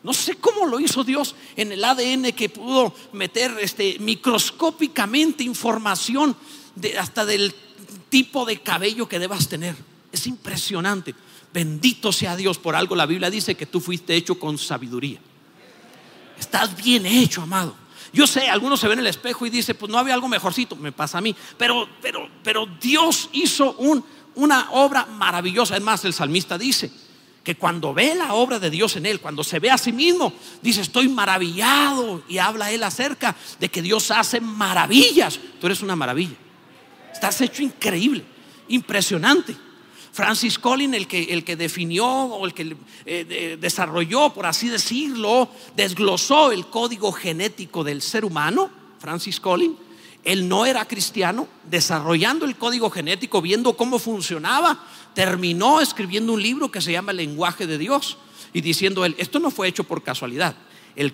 [0.05, 6.37] No sé cómo lo hizo Dios en el ADN que pudo meter este, microscópicamente información
[6.75, 7.55] de, hasta del
[8.15, 9.75] tipo de cabello que debas tener.
[10.09, 11.13] Es impresionante.
[11.53, 12.57] Bendito sea Dios.
[12.57, 15.19] Por algo la Biblia dice que tú fuiste hecho con sabiduría.
[16.39, 17.75] Estás bien hecho, amado.
[18.13, 20.77] Yo sé, algunos se ven en el espejo y dicen, pues no había algo mejorcito,
[20.77, 21.35] me pasa a mí.
[21.57, 24.01] Pero, pero, pero Dios hizo un,
[24.35, 25.75] una obra maravillosa.
[25.75, 26.89] Es más, el salmista dice
[27.43, 30.31] que cuando ve la obra de Dios en él, cuando se ve a sí mismo,
[30.61, 32.23] dice, estoy maravillado.
[32.29, 35.37] Y habla él acerca de que Dios hace maravillas.
[35.59, 36.44] Tú eres una maravilla.
[37.15, 38.25] Estás hecho increíble,
[38.67, 39.55] impresionante.
[40.11, 42.75] Francis Collins, el que, el que definió o el que
[43.05, 49.77] eh, desarrolló, por así decirlo, desglosó el código genético del ser humano, Francis Collins,
[50.25, 56.69] él no era cristiano, desarrollando el código genético, viendo cómo funcionaba, terminó escribiendo un libro
[56.69, 58.17] que se llama lenguaje de Dios
[58.51, 60.55] y diciendo él, esto no fue hecho por casualidad,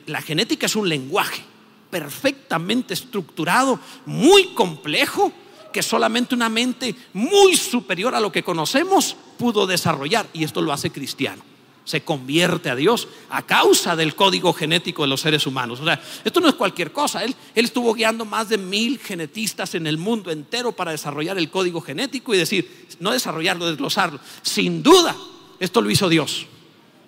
[0.08, 1.44] la genética es un lenguaje
[1.92, 5.32] perfectamente estructurado, muy complejo,
[5.72, 10.28] que solamente una mente muy superior a lo que conocemos pudo desarrollar.
[10.34, 11.44] Y esto lo hace cristiano.
[11.84, 15.80] Se convierte a Dios a causa del código genético de los seres humanos.
[15.80, 17.24] O sea, esto no es cualquier cosa.
[17.24, 21.50] Él, él estuvo guiando más de mil genetistas en el mundo entero para desarrollar el
[21.50, 24.20] código genético y decir, no desarrollarlo, desglosarlo.
[24.44, 25.16] Sin duda,
[25.60, 26.46] esto lo hizo Dios.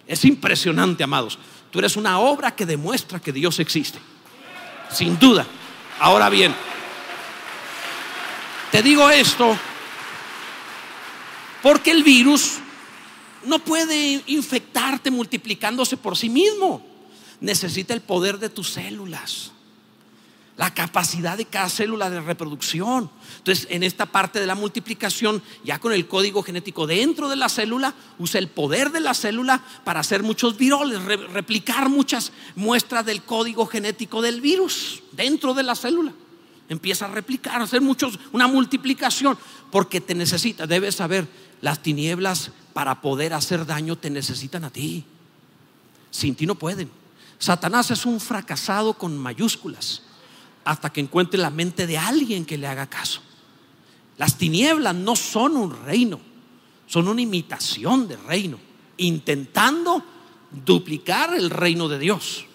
[0.07, 1.37] Es impresionante, amados.
[1.71, 3.99] Tú eres una obra que demuestra que Dios existe.
[4.91, 5.45] Sin duda.
[5.99, 6.53] Ahora bien,
[8.73, 9.55] te digo esto
[11.61, 12.53] porque el virus
[13.45, 16.83] no puede infectarte multiplicándose por sí mismo.
[17.39, 19.51] Necesita el poder de tus células,
[20.57, 23.11] la capacidad de cada célula de reproducción.
[23.37, 27.49] Entonces, en esta parte de la multiplicación, ya con el código genético dentro de la
[27.49, 33.21] célula, usa el poder de la célula para hacer muchos viroles, replicar muchas muestras del
[33.21, 36.11] código genético del virus dentro de la célula
[36.69, 39.37] empieza a replicar, a hacer muchos, una multiplicación,
[39.71, 41.27] porque te necesita, debes saber,
[41.61, 45.05] las tinieblas para poder hacer daño te necesitan a ti.
[46.11, 46.89] Sin ti no pueden.
[47.39, 50.03] Satanás es un fracasado con mayúsculas
[50.65, 53.21] hasta que encuentre la mente de alguien que le haga caso.
[54.17, 56.19] Las tinieblas no son un reino,
[56.87, 58.59] son una imitación de reino,
[58.97, 60.03] intentando
[60.65, 62.45] duplicar el reino de Dios.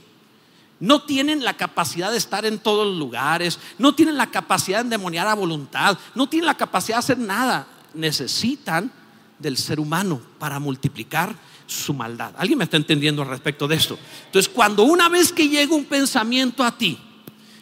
[0.81, 4.85] No tienen la capacidad de estar en todos los lugares, no tienen la capacidad de
[4.85, 7.67] endemoniar a voluntad, no tienen la capacidad de hacer nada.
[7.95, 8.93] Necesitan
[9.39, 11.35] del ser humano para multiplicar
[11.67, 12.35] su maldad.
[12.39, 13.99] ¿Alguien me está entendiendo al respecto de esto?
[14.27, 16.99] Entonces, cuando una vez que llega un pensamiento a ti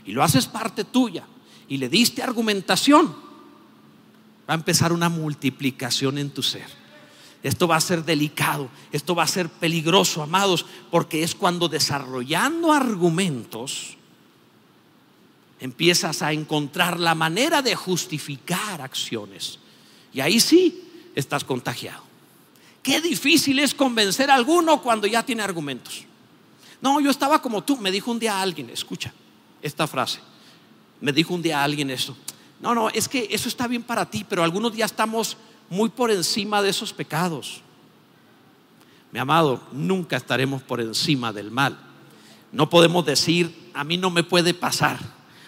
[0.05, 1.24] y lo haces parte tuya
[1.68, 3.09] y le diste argumentación,
[4.48, 6.86] va a empezar una multiplicación en tu ser.
[7.42, 12.72] Esto va a ser delicado, esto va a ser peligroso, amados, porque es cuando desarrollando
[12.72, 13.96] argumentos
[15.61, 19.59] empiezas a encontrar la manera de justificar acciones.
[20.12, 20.83] Y ahí sí
[21.14, 22.03] estás contagiado.
[22.83, 26.05] Qué difícil es convencer a alguno cuando ya tiene argumentos.
[26.81, 29.12] No, yo estaba como tú, me dijo un día alguien, escucha
[29.62, 30.20] esta frase,
[31.01, 32.16] me dijo un día alguien esto.
[32.61, 35.37] No, no, es que eso está bien para ti, pero algunos ya estamos
[35.68, 37.61] muy por encima de esos pecados.
[39.12, 41.79] Mi amado, nunca estaremos por encima del mal.
[42.52, 44.98] No podemos decir, a mí no me puede pasar.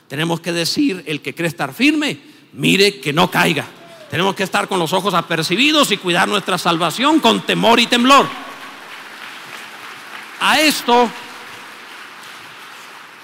[0.09, 2.20] Tenemos que decir, el que cree estar firme,
[2.52, 3.66] mire que no caiga.
[4.11, 8.26] Tenemos que estar con los ojos apercibidos y cuidar nuestra salvación con temor y temblor.
[10.40, 11.11] A esto,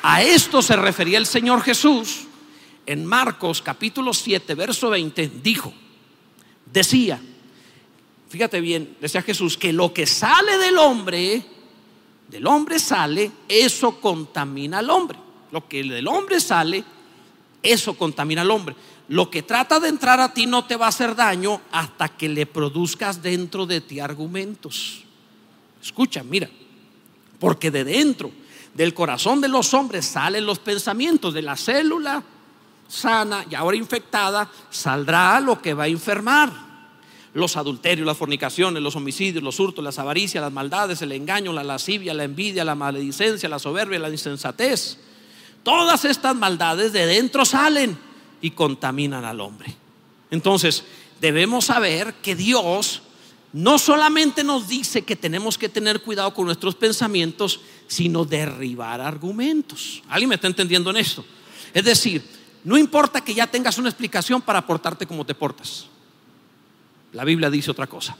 [0.02, 2.26] a esto se refería el Señor Jesús
[2.86, 5.72] en Marcos capítulo 7, verso 20, dijo,
[6.74, 7.20] decía,
[8.28, 11.42] fíjate bien, decía Jesús, que lo que sale del hombre,
[12.28, 15.16] del hombre sale, eso contamina al hombre.
[15.52, 16.84] Lo que del hombre sale,
[17.62, 18.74] eso contamina al hombre.
[19.06, 22.28] Lo que trata de entrar a ti no te va a hacer daño hasta que
[22.28, 25.04] le produzcas dentro de ti argumentos.
[25.80, 26.50] Escucha, mira,
[27.38, 28.32] porque de dentro
[28.74, 32.24] del corazón de los hombres salen los pensamientos de la célula
[32.88, 36.52] sana y ahora infectada, saldrá lo que va a enfermar.
[37.34, 41.64] Los adulterios, las fornicaciones, los homicidios, los hurtos, las avaricias, las maldades, el engaño, la
[41.64, 44.98] lascivia, la envidia, la maledicencia, la soberbia, la insensatez.
[45.64, 47.98] Todas estas maldades de dentro salen
[48.40, 49.74] y contaminan al hombre.
[50.30, 50.84] Entonces,
[51.20, 53.02] debemos saber que Dios
[53.52, 60.02] no solamente nos dice que tenemos que tener cuidado con nuestros pensamientos, sino derribar argumentos.
[60.08, 61.24] ¿Alguien me está entendiendo en esto?
[61.72, 62.22] Es decir,
[62.62, 65.86] no importa que ya tengas una explicación para portarte como te portas.
[67.14, 68.16] La Biblia dice otra cosa.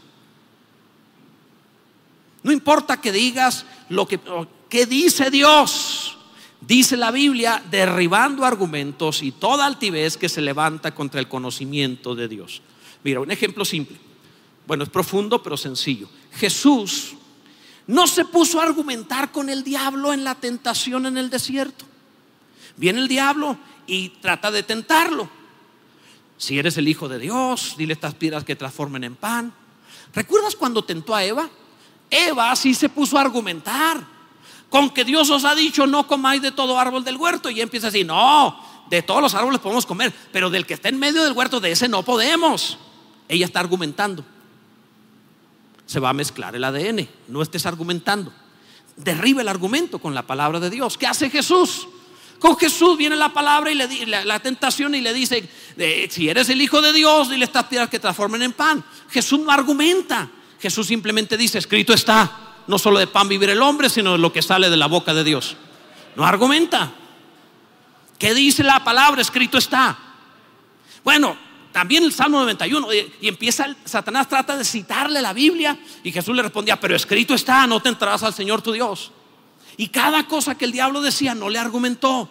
[2.42, 6.16] No importa que digas lo que, dice Dios.
[6.60, 12.28] Dice la Biblia, derribando argumentos y toda altivez que se levanta contra el conocimiento de
[12.28, 12.62] Dios.
[13.02, 13.98] Mira, un ejemplo simple.
[14.66, 16.08] Bueno, es profundo, pero sencillo.
[16.32, 17.14] Jesús
[17.86, 21.84] no se puso a argumentar con el diablo en la tentación en el desierto.
[22.76, 25.28] Viene el diablo y trata de tentarlo.
[26.36, 29.52] Si eres el Hijo de Dios, dile estas piedras que transformen en pan.
[30.14, 31.48] ¿Recuerdas cuando tentó a Eva?
[32.10, 34.14] Eva sí se puso a argumentar.
[34.68, 37.50] Con que Dios os ha dicho no comáis de todo árbol del huerto.
[37.50, 38.58] Y empieza así, no,
[38.90, 41.72] de todos los árboles podemos comer, pero del que está en medio del huerto, de
[41.72, 42.78] ese no podemos.
[43.28, 44.24] Ella está argumentando.
[45.86, 47.08] Se va a mezclar el ADN.
[47.28, 48.32] No estés argumentando.
[48.96, 50.96] Derriba el argumento con la palabra de Dios.
[50.98, 51.88] ¿Qué hace Jesús?
[52.44, 55.48] Con Jesús viene la palabra y le la, la tentación y le dice,
[56.10, 58.84] si eres el Hijo de Dios, dile estas piedras que transformen en pan.
[59.08, 60.28] Jesús no argumenta.
[60.60, 64.30] Jesús simplemente dice, escrito está, no solo de pan vivir el hombre, sino de lo
[64.30, 65.56] que sale de la boca de Dios.
[66.16, 66.92] No argumenta.
[68.18, 69.22] ¿Qué dice la palabra?
[69.22, 69.96] Escrito está.
[71.02, 71.38] Bueno,
[71.72, 72.88] también el Salmo 91,
[73.22, 77.66] y empieza, Satanás trata de citarle la Biblia, y Jesús le respondía, pero escrito está,
[77.66, 79.12] no te entrarás al Señor tu Dios.
[79.76, 82.28] Y cada cosa que el diablo decía no le argumentó.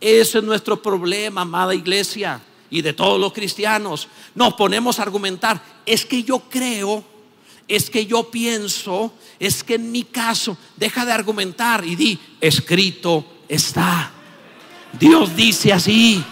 [0.00, 2.40] Ese es nuestro problema, amada iglesia,
[2.70, 4.08] y de todos los cristianos.
[4.34, 7.04] Nos ponemos a argumentar, es que yo creo,
[7.68, 13.24] es que yo pienso, es que en mi caso, deja de argumentar y di, escrito
[13.48, 14.12] está.
[14.98, 16.22] Dios dice así,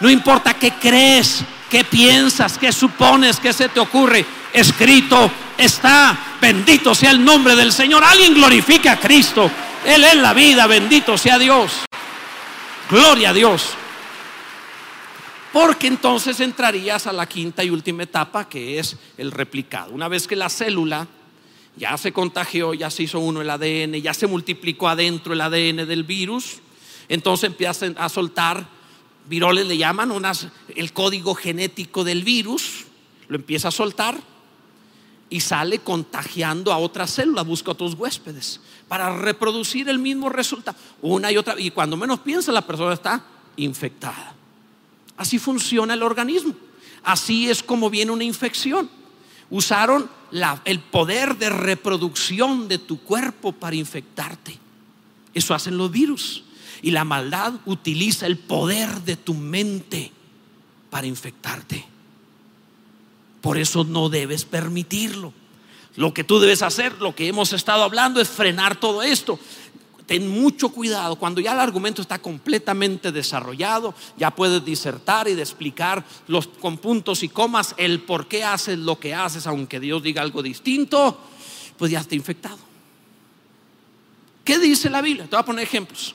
[0.00, 6.36] no importa qué crees, qué piensas, qué supones, qué se te ocurre, escrito está.
[6.40, 8.02] Bendito sea el nombre del Señor.
[8.04, 9.50] Alguien glorifica a Cristo.
[9.84, 11.72] Él es la vida, bendito sea Dios.
[12.88, 13.70] Gloria a Dios.
[15.52, 19.92] Porque entonces entrarías a la quinta y última etapa que es el replicado.
[19.92, 21.08] Una vez que la célula
[21.76, 25.88] ya se contagió, ya se hizo uno el ADN, ya se multiplicó adentro el ADN
[25.88, 26.60] del virus,
[27.08, 28.66] entonces empieza a soltar,
[29.28, 32.84] viroles le llaman, unas, el código genético del virus,
[33.28, 34.16] lo empieza a soltar
[35.32, 41.32] y sale contagiando a otras células, busca otros huéspedes para reproducir el mismo resultado una
[41.32, 41.58] y otra.
[41.58, 43.24] Y cuando menos piensa, la persona está
[43.56, 44.34] infectada.
[45.16, 46.54] Así funciona el organismo.
[47.02, 48.90] Así es como viene una infección.
[49.48, 50.10] Usaron
[50.66, 54.58] el poder de reproducción de tu cuerpo para infectarte.
[55.32, 56.44] Eso hacen los virus.
[56.82, 60.12] Y la maldad utiliza el poder de tu mente
[60.90, 61.91] para infectarte.
[63.42, 65.34] Por eso no debes permitirlo.
[65.96, 69.38] Lo que tú debes hacer, lo que hemos estado hablando, es frenar todo esto.
[70.06, 71.16] Ten mucho cuidado.
[71.16, 77.22] Cuando ya el argumento está completamente desarrollado, ya puedes disertar y explicar los, con puntos
[77.24, 81.18] y comas el por qué haces lo que haces, aunque Dios diga algo distinto,
[81.76, 82.58] pues ya está infectado.
[84.44, 85.24] ¿Qué dice la Biblia?
[85.24, 86.14] Te voy a poner ejemplos.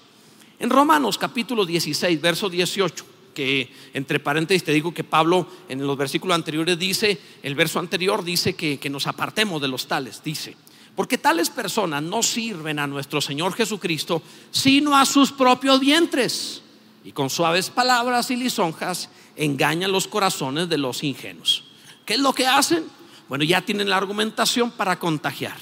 [0.60, 5.96] En Romanos capítulo 16, verso 18 que entre paréntesis te digo que Pablo en los
[5.96, 10.58] versículos anteriores dice, el verso anterior dice que, nos apartemos de los tales, dice,
[10.96, 16.64] porque tales personas no sirven a nuestro Señor Jesucristo, sino a sus propios vientres,
[17.04, 21.64] y con suaves palabras y lisonjas engañan los corazones de los ingenuos.
[22.08, 22.86] ¿Qué es lo que hacen?
[23.30, 25.58] Bueno, ya tienen la argumentación para contagiar.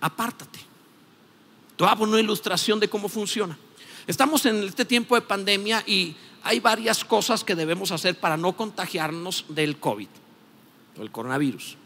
[0.00, 0.58] Apártate.
[1.76, 3.56] Te voy una ilustración de cómo funciona.
[4.06, 8.54] Estamos en este tiempo de pandemia y hay varias cosas que debemos hacer para no
[8.54, 10.08] contagiarnos del COVID,
[10.96, 11.76] del coronavirus.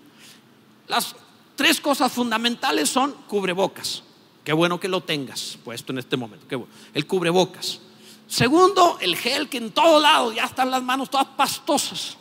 [0.88, 1.14] Las
[1.54, 4.02] tres cosas fundamentales son cubrebocas.
[4.42, 6.46] Qué bueno que lo tengas puesto en este momento.
[6.48, 6.72] Qué bueno.
[6.94, 7.80] El cubrebocas.
[8.26, 12.16] Segundo, el gel que en todo lado ya están las manos todas pastosas.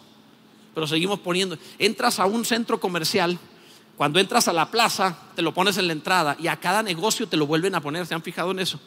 [0.75, 1.57] Pero seguimos poniendo.
[1.79, 3.39] Entras a un centro comercial,
[3.97, 7.27] cuando entras a la plaza, te lo pones en la entrada y a cada negocio
[7.27, 8.05] te lo vuelven a poner.
[8.05, 8.79] ¿Se han fijado en eso?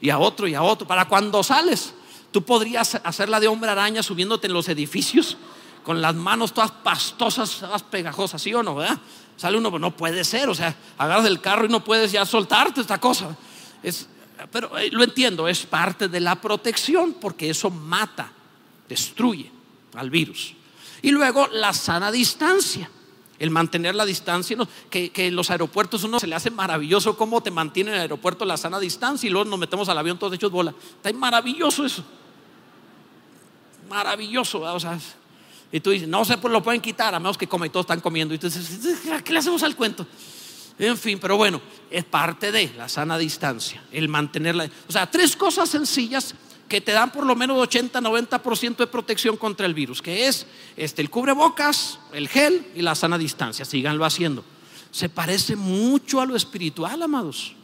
[0.00, 0.86] Y a otro y a otro.
[0.86, 1.94] Para cuando sales,
[2.30, 5.36] tú podrías hacerla de hombre araña subiéndote en los edificios
[5.82, 8.74] con las manos todas pastosas, todas pegajosas, ¿sí o no?
[8.74, 8.98] ¿verdad?
[9.36, 12.26] Sale uno, pero no puede ser, o sea, agarras el carro y no puedes ya
[12.26, 13.36] soltarte esta cosa.
[13.82, 14.08] Es,
[14.52, 18.30] pero eh, lo entiendo, es parte de la protección porque eso mata,
[18.88, 19.50] destruye
[19.94, 20.54] al virus.
[21.02, 22.90] Y luego la sana distancia.
[23.38, 24.56] El mantener la distancia,
[24.90, 28.44] que, en los aeropuertos uno se le hace maravilloso cómo te mantiene en el aeropuerto
[28.44, 30.74] la sana distancia y luego nos metemos al avión todos hechos bola.
[30.96, 32.04] Está maravilloso eso.
[33.88, 34.60] Maravilloso.
[34.60, 34.98] O sea,
[35.70, 37.84] y tú dices, no se pues lo pueden quitar a menos que come y todos
[37.84, 38.34] están comiendo.
[38.34, 40.06] Y tú dices, ¿qué le hacemos al cuento?
[40.78, 41.60] En fin, pero bueno,
[41.90, 44.68] es parte de la sana distancia, el mantenerla.
[44.88, 46.34] O sea, tres cosas sencillas
[46.68, 50.46] que te dan por lo menos 80, 90% de protección contra el virus, que es
[50.76, 53.64] este, el cubrebocas, el gel y la sana distancia.
[53.64, 54.44] Síganlo haciendo.
[54.90, 57.54] Se parece mucho a lo espiritual, amados.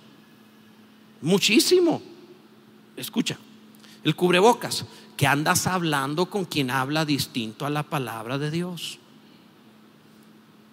[1.21, 2.03] Muchísimo.
[2.97, 3.39] Escucha,
[4.03, 4.85] el cubrebocas,
[5.17, 8.99] que andas hablando con quien habla distinto a la palabra de Dios.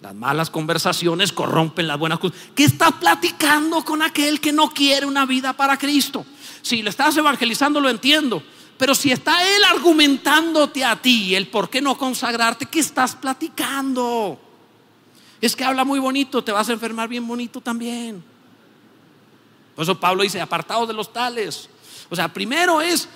[0.01, 2.37] Las malas conversaciones corrompen las buenas cosas.
[2.55, 6.25] ¿Qué estás platicando con aquel que no quiere una vida para Cristo?
[6.61, 8.43] Si le estás evangelizando, lo entiendo.
[8.77, 14.39] Pero si está él argumentándote a ti el por qué no consagrarte, ¿qué estás platicando?
[15.39, 18.23] Es que habla muy bonito, te vas a enfermar bien bonito también.
[19.75, 21.69] Por eso Pablo dice, apartados de los tales.
[22.09, 23.07] O sea, primero es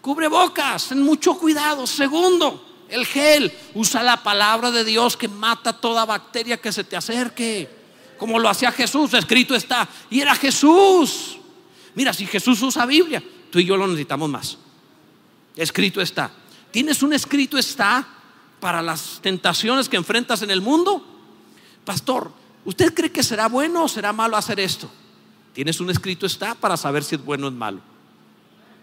[0.00, 1.86] cubre bocas, ten mucho cuidado.
[1.86, 6.96] Segundo, el gel, usa la palabra de Dios que mata toda bacteria que se te
[6.96, 7.68] acerque.
[8.18, 9.88] Como lo hacía Jesús, escrito está.
[10.10, 11.39] Y era Jesús.
[11.94, 14.58] Mira, si Jesús usa Biblia, tú y yo lo necesitamos más.
[15.56, 16.30] Escrito está.
[16.70, 18.06] ¿Tienes un escrito está
[18.60, 21.04] para las tentaciones que enfrentas en el mundo?
[21.84, 22.32] Pastor,
[22.64, 24.90] ¿usted cree que será bueno o será malo hacer esto?
[25.52, 27.80] Tienes un escrito está para saber si es bueno o es malo.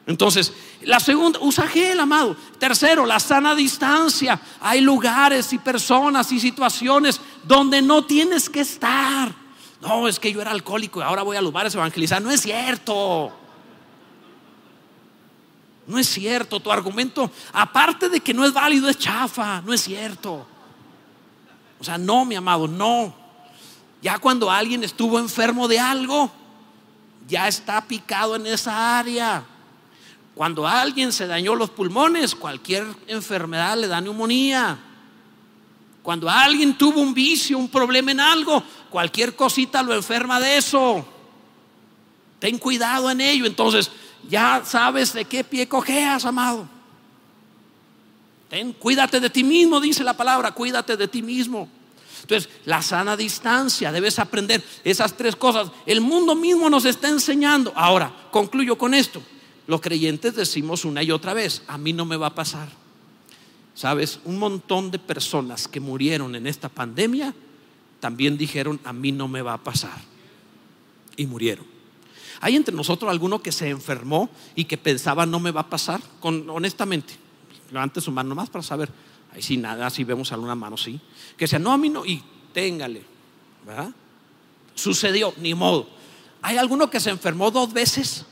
[0.05, 0.53] Entonces,
[0.83, 2.35] la segunda, usa gel, amado.
[2.57, 4.39] Tercero, la sana distancia.
[4.61, 9.46] Hay lugares y personas y situaciones donde no tienes que estar.
[9.81, 12.21] No, es que yo era alcohólico y ahora voy a los bares a evangelizar.
[12.21, 13.31] No es cierto.
[15.85, 16.59] No es cierto.
[16.59, 19.61] Tu argumento, aparte de que no es válido, es chafa.
[19.61, 20.45] No es cierto.
[21.79, 23.13] O sea, no, mi amado, no.
[24.01, 26.31] Ya cuando alguien estuvo enfermo de algo,
[27.27, 29.43] ya está picado en esa área.
[30.33, 34.77] Cuando alguien se dañó los pulmones, cualquier enfermedad le da neumonía.
[36.03, 41.05] Cuando alguien tuvo un vicio, un problema en algo, cualquier cosita lo enferma de eso.
[42.39, 43.45] Ten cuidado en ello.
[43.45, 43.91] Entonces,
[44.29, 46.67] ya sabes de qué pie cojeas, amado.
[48.49, 51.69] Ten, cuídate de ti mismo, dice la palabra, cuídate de ti mismo.
[52.21, 55.69] Entonces, la sana distancia, debes aprender esas tres cosas.
[55.85, 57.71] El mundo mismo nos está enseñando.
[57.75, 59.21] Ahora, concluyo con esto
[59.67, 62.69] los creyentes decimos una y otra vez, a mí no me va a pasar.
[63.75, 67.33] Sabes, un montón de personas que murieron en esta pandemia
[67.99, 69.97] también dijeron, a mí no me va a pasar.
[71.15, 71.65] Y murieron.
[72.41, 76.01] Hay entre nosotros alguno que se enfermó y que pensaba, no me va a pasar,
[76.19, 77.15] con, honestamente.
[77.71, 78.89] Levante su mano más para saber.
[79.33, 80.99] Ahí sí, nada, si vemos alguna mano, sí.
[81.35, 82.23] Que sea, no, a mí no, y
[82.53, 83.03] téngale.
[83.65, 83.91] ¿verdad?
[84.75, 85.89] Sucedió, ni modo.
[86.41, 88.25] Hay alguno que se enfermó dos veces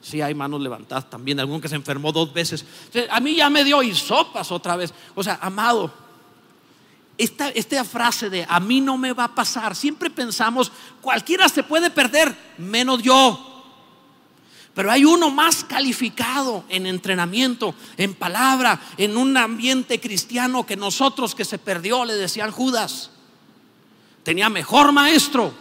[0.00, 2.64] Sí, hay manos levantadas también, alguno que se enfermó dos veces.
[3.10, 4.94] A mí ya me dio sopas otra vez.
[5.14, 5.92] O sea, amado,
[7.18, 11.62] esta, esta frase de a mí no me va a pasar, siempre pensamos, cualquiera se
[11.62, 13.44] puede perder, menos yo.
[14.72, 21.34] Pero hay uno más calificado en entrenamiento, en palabra, en un ambiente cristiano que nosotros
[21.34, 23.10] que se perdió, le decían Judas.
[24.22, 25.52] Tenía mejor maestro,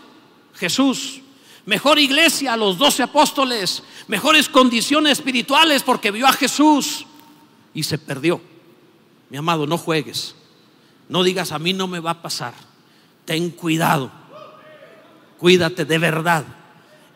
[0.53, 1.22] Jesús
[1.68, 7.05] mejor iglesia, los doce apóstoles, mejores condiciones espirituales porque vio a Jesús
[7.74, 8.41] y se perdió.
[9.30, 10.34] Mi amado, no juegues.
[11.10, 12.53] No digas a mí no me va a pasar.
[13.26, 14.12] Ten cuidado.
[15.38, 16.45] Cuídate de verdad.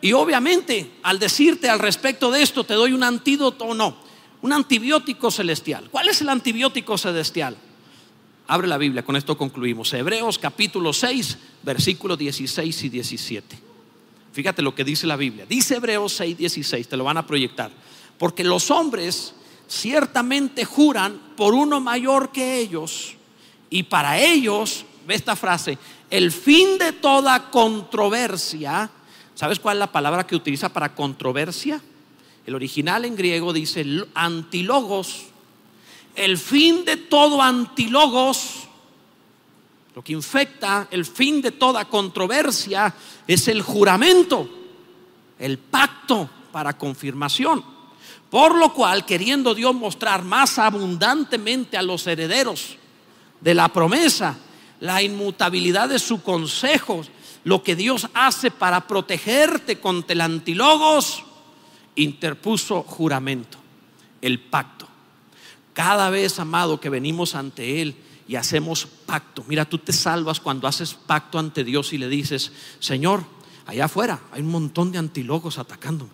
[0.00, 3.96] Y obviamente, al decirte al respecto de esto, te doy un antídoto o no.
[4.42, 5.88] Un antibiótico celestial.
[5.90, 7.56] ¿Cuál es el antibiótico celestial?
[8.48, 9.92] Abre la Biblia, con esto concluimos.
[9.94, 13.58] Hebreos capítulo 6, versículos 16 y 17.
[14.32, 15.46] Fíjate lo que dice la Biblia.
[15.46, 17.70] Dice Hebreos 6:16, te lo van a proyectar.
[18.18, 19.34] Porque los hombres
[19.68, 23.14] ciertamente juran por uno mayor que ellos.
[23.72, 25.78] Y para ellos, ve esta frase,
[26.10, 28.90] el fin de toda controversia.
[29.34, 31.80] ¿Sabes cuál es la palabra que utiliza para controversia?
[32.44, 35.22] El original en griego dice antilogos.
[36.14, 38.68] El fin de todo antilogos
[39.94, 42.94] lo que infecta el fin de toda controversia
[43.26, 44.50] es el juramento,
[45.38, 47.64] el pacto para confirmación.
[48.28, 52.76] Por lo cual, queriendo Dios mostrar más abundantemente a los herederos
[53.42, 54.38] de la promesa
[54.82, 57.02] la inmutabilidad de su consejo,
[57.44, 61.22] lo que Dios hace para protegerte contra el antilogos,
[61.94, 63.58] interpuso juramento,
[64.20, 64.88] el pacto
[65.72, 67.94] Cada vez, amado, que venimos ante Él
[68.26, 69.44] y hacemos pacto.
[69.46, 73.24] Mira, tú te salvas cuando haces pacto ante Dios y le dices, Señor,
[73.66, 76.10] allá afuera hay un montón de antilogos atacándome.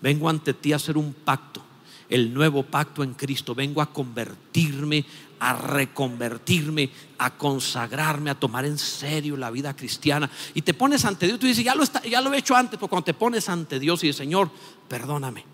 [0.00, 1.62] Vengo ante ti a hacer un pacto,
[2.10, 3.54] el nuevo pacto en Cristo.
[3.54, 5.04] Vengo a convertirme,
[5.40, 10.30] a reconvertirme, a consagrarme, a tomar en serio la vida cristiana.
[10.54, 13.14] Y te pones ante Dios, tú dices, ya lo, he hecho antes, pero cuando te
[13.14, 14.50] pones ante Dios y dices, Señor,
[14.88, 15.44] perdóname.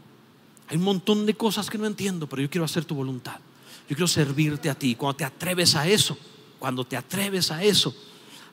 [0.69, 3.39] Hay un montón de cosas que no entiendo, pero yo quiero hacer tu voluntad.
[3.89, 4.95] Yo quiero servirte a ti.
[4.95, 6.17] Cuando te atreves a eso,
[6.59, 7.95] cuando te atreves a eso,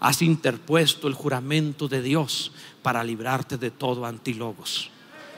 [0.02, 4.90] has interpuesto el juramento de Dios para librarte de todo antilogos.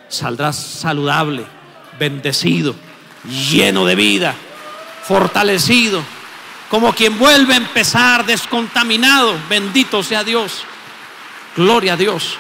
[0.08, 1.46] Saldrás saludable,
[2.00, 2.76] bendecido,
[3.24, 4.36] lleno de vida,
[5.08, 6.04] fortalecido,
[6.70, 9.38] como quien vuelve a empezar descontaminado.
[9.50, 10.64] Bendito sea Dios.
[11.56, 12.38] Gloria a Dios.